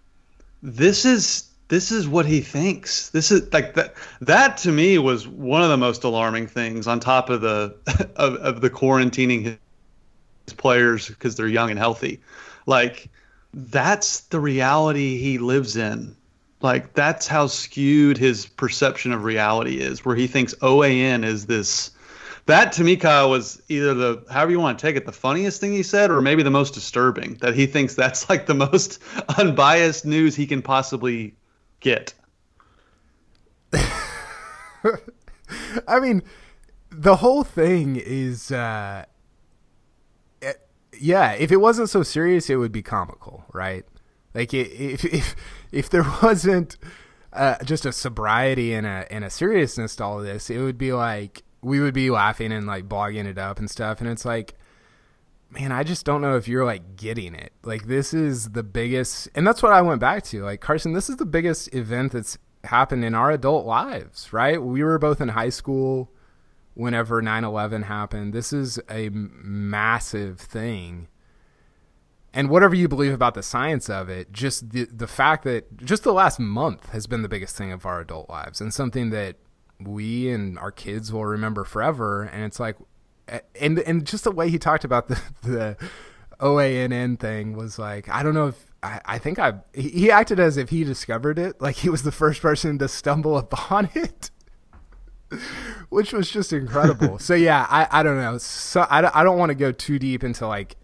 this 0.61 1.05
is 1.05 1.47
this 1.69 1.91
is 1.91 2.07
what 2.07 2.25
he 2.25 2.41
thinks. 2.41 3.09
This 3.09 3.31
is 3.31 3.51
like 3.51 3.73
that. 3.75 3.93
That 4.21 4.57
to 4.57 4.71
me 4.71 4.97
was 4.97 5.27
one 5.27 5.61
of 5.61 5.69
the 5.69 5.77
most 5.77 6.03
alarming 6.03 6.47
things. 6.47 6.87
On 6.87 6.99
top 6.99 7.29
of 7.29 7.41
the 7.41 7.75
of, 8.15 8.35
of 8.35 8.61
the 8.61 8.69
quarantining 8.69 9.43
his 10.45 10.53
players 10.55 11.07
because 11.07 11.35
they're 11.35 11.47
young 11.47 11.69
and 11.69 11.79
healthy, 11.79 12.21
like 12.65 13.09
that's 13.53 14.21
the 14.21 14.39
reality 14.39 15.17
he 15.17 15.37
lives 15.37 15.75
in. 15.75 16.15
Like 16.61 16.93
that's 16.93 17.27
how 17.27 17.47
skewed 17.47 18.17
his 18.17 18.45
perception 18.45 19.11
of 19.11 19.23
reality 19.23 19.79
is, 19.79 20.03
where 20.05 20.15
he 20.15 20.27
thinks 20.27 20.53
OAN 20.55 21.23
is 21.23 21.45
this. 21.45 21.91
That 22.47 22.71
to 22.73 22.83
me, 22.83 22.95
Kyle, 22.95 23.29
was 23.29 23.61
either 23.67 23.93
the 23.93 24.23
however 24.31 24.51
you 24.51 24.59
want 24.59 24.79
to 24.79 24.81
take 24.81 24.95
it, 24.95 25.05
the 25.05 25.11
funniest 25.11 25.59
thing 25.59 25.73
he 25.73 25.83
said, 25.83 26.09
or 26.09 26.21
maybe 26.21 26.43
the 26.43 26.49
most 26.49 26.73
disturbing. 26.73 27.35
That 27.41 27.55
he 27.55 27.65
thinks 27.65 27.93
that's 27.93 28.29
like 28.29 28.45
the 28.45 28.53
most 28.53 29.03
unbiased 29.37 30.05
news 30.05 30.35
he 30.35 30.47
can 30.47 30.61
possibly 30.61 31.35
get. 31.81 32.13
I 33.73 33.81
mean, 35.99 36.23
the 36.89 37.17
whole 37.17 37.43
thing 37.43 37.97
is, 37.97 38.49
uh, 38.49 39.03
it, 40.41 40.65
yeah. 40.97 41.33
If 41.33 41.51
it 41.51 41.57
wasn't 41.57 41.89
so 41.89 42.01
serious, 42.01 42.49
it 42.49 42.55
would 42.55 42.71
be 42.71 42.81
comical, 42.81 43.43
right? 43.53 43.83
Like 44.33 44.53
if 44.53 45.03
if 45.13 45.35
if 45.73 45.89
there 45.89 46.05
wasn't 46.23 46.77
uh, 47.33 47.61
just 47.65 47.85
a 47.85 47.91
sobriety 47.91 48.73
and 48.73 48.87
a 48.87 49.05
and 49.11 49.25
a 49.25 49.29
seriousness 49.29 49.97
to 49.97 50.05
all 50.05 50.19
this, 50.19 50.49
it 50.49 50.59
would 50.59 50.77
be 50.77 50.93
like 50.93 51.43
we 51.61 51.79
would 51.79 51.93
be 51.93 52.09
laughing 52.09 52.51
and 52.51 52.67
like 52.67 52.87
blogging 52.87 53.25
it 53.25 53.37
up 53.37 53.59
and 53.59 53.69
stuff. 53.69 53.99
And 53.99 54.09
it's 54.09 54.25
like, 54.25 54.55
man, 55.49 55.71
I 55.71 55.83
just 55.83 56.05
don't 56.05 56.21
know 56.21 56.35
if 56.35 56.47
you're 56.47 56.65
like 56.65 56.95
getting 56.95 57.33
it. 57.33 57.53
Like 57.63 57.87
this 57.87 58.13
is 58.13 58.51
the 58.51 58.63
biggest, 58.63 59.29
and 59.35 59.45
that's 59.45 59.63
what 59.63 59.73
I 59.73 59.81
went 59.81 59.99
back 59.99 60.23
to. 60.25 60.43
Like 60.43 60.61
Carson, 60.61 60.93
this 60.93 61.09
is 61.09 61.17
the 61.17 61.25
biggest 61.25 61.73
event 61.73 62.11
that's 62.11 62.37
happened 62.63 63.05
in 63.05 63.15
our 63.15 63.31
adult 63.31 63.65
lives, 63.65 64.31
right? 64.33 64.61
We 64.61 64.83
were 64.83 64.99
both 64.99 65.21
in 65.21 65.29
high 65.29 65.49
school 65.49 66.11
whenever 66.73 67.21
9/11 67.21 67.83
happened. 67.83 68.33
This 68.33 68.53
is 68.53 68.79
a 68.89 69.09
massive 69.09 70.39
thing 70.39 71.07
and 72.37 72.51
whatever 72.51 72.75
you 72.75 72.87
believe 72.87 73.13
about 73.13 73.33
the 73.33 73.41
science 73.41 73.89
of 73.89 74.09
it, 74.09 74.31
just 74.31 74.69
the 74.69 74.85
the 74.85 75.07
fact 75.07 75.43
that 75.45 75.77
just 75.77 76.03
the 76.03 76.13
last 76.13 76.39
month 76.39 76.89
has 76.89 77.07
been 77.07 77.23
the 77.23 77.27
biggest 77.29 77.55
thing 77.55 77.71
of 77.71 77.83
our 77.83 77.99
adult 78.01 78.29
lives 78.29 78.61
and 78.61 78.71
something 78.71 79.09
that 79.09 79.37
we 79.79 80.29
and 80.29 80.57
our 80.59 80.71
kids 80.71 81.11
will 81.11 81.25
remember 81.25 81.63
forever. 81.63 82.23
And 82.23 82.43
it's 82.43 82.59
like, 82.59 82.77
and 83.59 83.79
and 83.79 84.05
just 84.05 84.23
the 84.23 84.31
way 84.31 84.49
he 84.49 84.57
talked 84.57 84.83
about 84.83 85.07
the 85.07 85.21
the 85.43 85.77
OANN 86.39 87.19
thing 87.19 87.55
was 87.55 87.77
like, 87.77 88.09
I 88.09 88.23
don't 88.23 88.33
know 88.33 88.47
if 88.47 88.65
I, 88.83 89.01
I 89.05 89.17
think 89.17 89.39
I 89.39 89.55
he 89.73 90.11
acted 90.11 90.39
as 90.39 90.57
if 90.57 90.69
he 90.69 90.83
discovered 90.83 91.39
it, 91.39 91.61
like 91.61 91.77
he 91.77 91.89
was 91.89 92.03
the 92.03 92.11
first 92.11 92.41
person 92.41 92.77
to 92.79 92.87
stumble 92.87 93.37
upon 93.37 93.89
it. 93.93 94.31
Which 95.89 96.13
was 96.13 96.31
just 96.31 96.53
incredible. 96.53 97.19
so 97.19 97.33
yeah, 97.33 97.67
I, 97.69 97.87
I 97.91 98.03
don't 98.03 98.17
know. 98.17 98.37
So 98.37 98.81
I, 98.81 99.19
I 99.19 99.23
don't 99.25 99.37
want 99.37 99.49
to 99.49 99.55
go 99.55 99.73
too 99.73 99.99
deep 99.99 100.23
into 100.23 100.47
like 100.47 100.77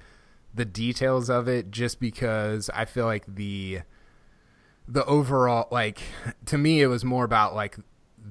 the 0.53 0.65
details 0.65 1.29
of 1.29 1.47
it 1.47 1.71
just 1.71 1.99
because 1.99 2.69
I 2.73 2.85
feel 2.85 3.05
like 3.05 3.25
the 3.27 3.81
the 4.85 5.05
overall 5.05 5.69
like 5.71 6.01
to 6.45 6.57
me 6.57 6.81
it 6.81 6.87
was 6.87 7.05
more 7.05 7.23
about 7.23 7.55
like 7.55 7.77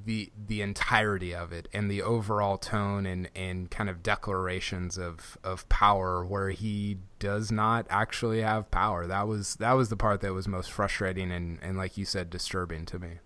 the 0.05 0.33
the 0.47 0.63
entirety 0.63 1.35
of 1.35 1.53
it 1.53 1.69
and 1.73 1.91
the 1.91 2.03
overall 2.03 2.59
tone 2.59 3.07
and 3.07 3.29
and 3.35 3.71
kind 3.71 3.91
of 3.91 4.03
declarations 4.03 4.99
of 4.99 5.37
of 5.45 5.69
power 5.69 6.25
where 6.25 6.51
he 6.51 6.99
does 7.19 7.53
not 7.53 7.87
actually 7.91 8.41
have 8.41 8.71
power. 8.71 9.07
That 9.07 9.29
was 9.29 9.57
that 9.57 9.73
was 9.73 9.89
the 9.89 9.97
part 9.97 10.21
that 10.23 10.33
was 10.33 10.49
most 10.49 10.71
frustrating 10.71 11.31
and 11.31 11.59
and 11.63 11.77
like 11.77 11.97
you 11.97 12.05
said 12.05 12.31
disturbing 12.31 12.87
to 12.87 12.99
me. 12.99 13.19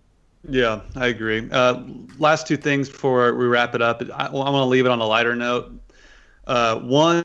Yeah 0.47 0.81
i 0.95 1.07
agree. 1.07 1.49
Uh, 1.51 1.83
last 2.19 2.47
two 2.47 2.57
things 2.57 2.89
before 2.89 3.33
we 3.33 3.45
wrap 3.45 3.75
it 3.75 3.81
up. 3.81 4.01
I, 4.13 4.27
I 4.27 4.31
want 4.31 4.53
to 4.53 4.65
leave 4.65 4.85
it 4.85 4.91
on 4.91 4.99
a 4.99 5.05
lighter 5.05 5.35
note. 5.35 5.71
Uh, 6.45 6.79
one 6.79 7.23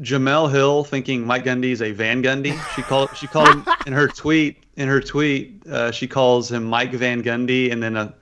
Jemele 0.00 0.50
Hill 0.50 0.84
thinking 0.84 1.26
Mike 1.26 1.44
Gundy 1.44 1.72
is 1.72 1.82
a 1.82 1.92
Van 1.92 2.22
Gundy. 2.22 2.58
She 2.74 2.82
called 2.82 3.16
she 3.16 3.26
called 3.26 3.48
him 3.48 3.66
in 3.86 3.92
her 3.92 4.08
tweet 4.08 4.62
in 4.76 4.88
her 4.88 5.00
tweet 5.00 5.66
uh, 5.66 5.90
she 5.90 6.06
calls 6.06 6.50
him 6.50 6.64
Mike 6.64 6.92
Van 6.92 7.22
Gundy, 7.22 7.72
and 7.72 7.82
then 7.82 7.96
a, 7.96 8.02
uh, 8.02 8.12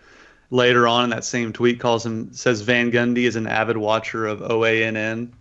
later 0.51 0.87
on 0.87 1.05
in 1.05 1.11
that 1.11 1.25
same 1.25 1.53
tweet 1.53 1.81
calls 1.81 2.07
him 2.07 2.33
says 2.33 2.63
Van 2.63 2.91
Gundy 2.91 3.25
is 3.25 3.37
an 3.37 3.47
avid 3.47 3.77
watcher 3.77 4.27
of 4.27 4.41
OANN. 4.41 5.33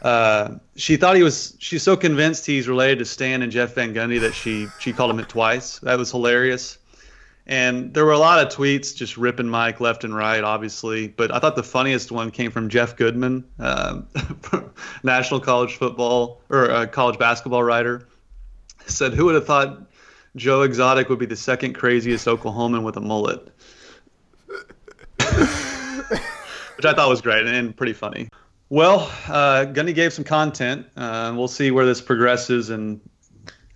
Uh, 0.00 0.56
she 0.76 0.96
thought 0.96 1.16
he 1.16 1.22
was 1.22 1.56
she's 1.58 1.82
so 1.82 1.96
convinced 1.96 2.46
he's 2.46 2.68
related 2.68 2.98
to 2.98 3.04
Stan 3.04 3.42
and 3.42 3.52
Jeff 3.52 3.74
Van 3.74 3.94
Gundy 3.94 4.20
that 4.20 4.34
she 4.34 4.66
she 4.78 4.92
called 4.92 5.10
him 5.10 5.18
it 5.18 5.28
twice. 5.28 5.78
That 5.80 5.98
was 5.98 6.10
hilarious. 6.10 6.77
And 7.48 7.94
there 7.94 8.04
were 8.04 8.12
a 8.12 8.18
lot 8.18 8.46
of 8.46 8.52
tweets 8.52 8.94
just 8.94 9.16
ripping 9.16 9.48
Mike 9.48 9.80
left 9.80 10.04
and 10.04 10.14
right, 10.14 10.44
obviously. 10.44 11.08
But 11.08 11.34
I 11.34 11.38
thought 11.38 11.56
the 11.56 11.62
funniest 11.62 12.12
one 12.12 12.30
came 12.30 12.50
from 12.50 12.68
Jeff 12.68 12.94
Goodman, 12.94 13.42
uh, 13.58 14.02
national 15.02 15.40
college 15.40 15.76
football 15.76 16.42
or 16.50 16.70
uh, 16.70 16.86
college 16.86 17.18
basketball 17.18 17.62
writer. 17.62 18.06
Said, 18.86 19.14
"Who 19.14 19.24
would 19.26 19.34
have 19.34 19.46
thought 19.46 19.82
Joe 20.36 20.62
Exotic 20.62 21.08
would 21.08 21.18
be 21.18 21.26
the 21.26 21.36
second 21.36 21.72
craziest 21.72 22.26
Oklahoman 22.26 22.82
with 22.82 22.98
a 22.98 23.00
mullet?" 23.00 23.48
Which 26.76 26.84
I 26.84 26.92
thought 26.92 27.08
was 27.08 27.22
great 27.22 27.46
and 27.46 27.74
pretty 27.74 27.94
funny. 27.94 28.28
Well, 28.68 29.10
uh, 29.26 29.64
Gundy 29.66 29.94
gave 29.94 30.12
some 30.12 30.24
content. 30.24 30.86
Uh, 30.96 31.32
we'll 31.34 31.48
see 31.48 31.70
where 31.70 31.86
this 31.86 32.02
progresses 32.02 32.68
and 32.68 33.00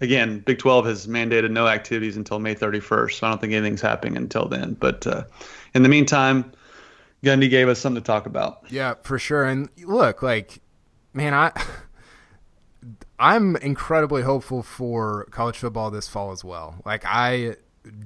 again, 0.03 0.41
Big 0.41 0.59
12 0.59 0.87
has 0.87 1.07
mandated 1.07 1.51
no 1.51 1.69
activities 1.69 2.17
until 2.17 2.39
May 2.39 2.55
31st, 2.55 3.13
so 3.13 3.27
I 3.27 3.31
don't 3.31 3.41
think 3.41 3.53
anything's 3.53 3.81
happening 3.81 4.17
until 4.17 4.47
then. 4.49 4.75
But 4.75 5.07
uh, 5.07 5.25
in 5.75 5.83
the 5.83 5.89
meantime, 5.89 6.53
Gundy 7.23 7.49
gave 7.49 7.69
us 7.69 7.79
something 7.79 8.03
to 8.03 8.07
talk 8.07 8.27
about. 8.27 8.65
Yeah, 8.69 8.95
for 9.03 9.19
sure. 9.19 9.45
And 9.45 9.71
look, 9.85 10.23
like, 10.23 10.61
man, 11.15 11.33
I. 11.33 11.53
I'm 13.19 13.55
incredibly 13.55 14.23
hopeful 14.23 14.65
for 14.65 15.27
college 15.31 15.57
football 15.57 15.93
this 15.93 16.09
fall 16.09 16.33
as 16.33 16.43
well. 16.43 16.83
Like 16.85 17.05
I 17.07 17.55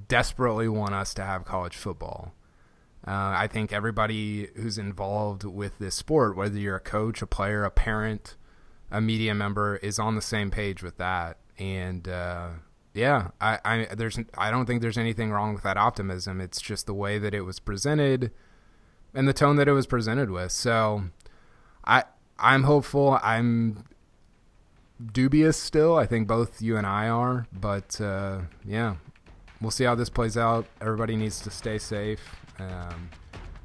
desperately 0.08 0.68
want 0.68 0.92
us 0.92 1.14
to 1.14 1.22
have 1.22 1.46
college 1.46 1.74
football. 1.74 2.34
Uh, 3.06 3.32
I 3.34 3.48
think 3.50 3.72
everybody 3.72 4.48
who's 4.56 4.76
involved 4.76 5.44
with 5.44 5.78
this 5.78 5.94
sport, 5.94 6.36
whether 6.36 6.58
you're 6.58 6.76
a 6.76 6.80
coach, 6.80 7.22
a 7.22 7.26
player, 7.26 7.64
a 7.64 7.70
parent, 7.70 8.36
a 8.90 9.00
media 9.00 9.34
member, 9.34 9.76
is 9.76 9.98
on 9.98 10.16
the 10.16 10.20
same 10.20 10.50
page 10.50 10.82
with 10.82 10.98
that 10.98 11.38
and 11.58 12.06
uh, 12.08 12.48
yeah, 12.94 13.28
I, 13.40 13.58
I 13.64 13.94
there's 13.94 14.18
I 14.36 14.50
don't 14.50 14.66
think 14.66 14.82
there's 14.82 14.98
anything 14.98 15.30
wrong 15.30 15.54
with 15.54 15.62
that 15.64 15.76
optimism. 15.76 16.40
It's 16.40 16.60
just 16.60 16.86
the 16.86 16.94
way 16.94 17.18
that 17.18 17.34
it 17.34 17.42
was 17.42 17.58
presented 17.58 18.30
and 19.14 19.28
the 19.28 19.32
tone 19.32 19.56
that 19.56 19.68
it 19.68 19.72
was 19.72 19.86
presented 19.86 20.30
with. 20.30 20.52
So 20.52 21.04
I 21.84 22.04
I'm 22.38 22.64
hopeful. 22.64 23.18
I'm 23.22 23.84
dubious 25.12 25.56
still. 25.56 25.96
I 25.96 26.06
think 26.06 26.26
both 26.26 26.62
you 26.62 26.76
and 26.76 26.86
I 26.86 27.08
are, 27.08 27.46
but 27.52 28.00
uh, 28.00 28.40
yeah, 28.64 28.96
we'll 29.60 29.70
see 29.70 29.84
how 29.84 29.94
this 29.94 30.08
plays 30.08 30.36
out. 30.36 30.66
Everybody 30.80 31.16
needs 31.16 31.40
to 31.40 31.50
stay 31.50 31.78
safe. 31.78 32.20
Um, 32.58 33.10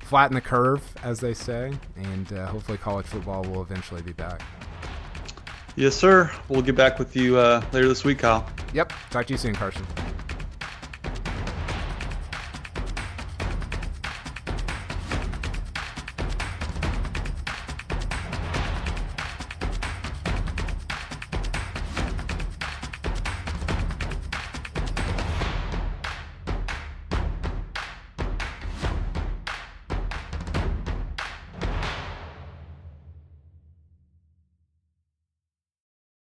flatten 0.01 0.36
the 0.36 0.41
curve, 0.41 0.84
as 1.04 1.21
they 1.21 1.34
say, 1.34 1.71
and 1.95 2.34
uh, 2.34 2.47
hopefully 2.47 2.77
college 2.77 3.06
football 3.06 3.43
will 3.43 3.62
eventually 3.62 4.01
be 4.01 4.12
back. 4.12 4.41
Yes, 5.75 5.95
sir. 5.95 6.31
We'll 6.49 6.62
get 6.62 6.75
back 6.75 6.99
with 6.99 7.15
you 7.15 7.38
uh, 7.38 7.63
later 7.71 7.88
this 7.88 8.03
week, 8.03 8.19
Kyle. 8.19 8.45
Yep. 8.73 8.93
Talk 9.10 9.25
to 9.27 9.34
you 9.34 9.38
soon, 9.38 9.55
Carson. 9.55 9.86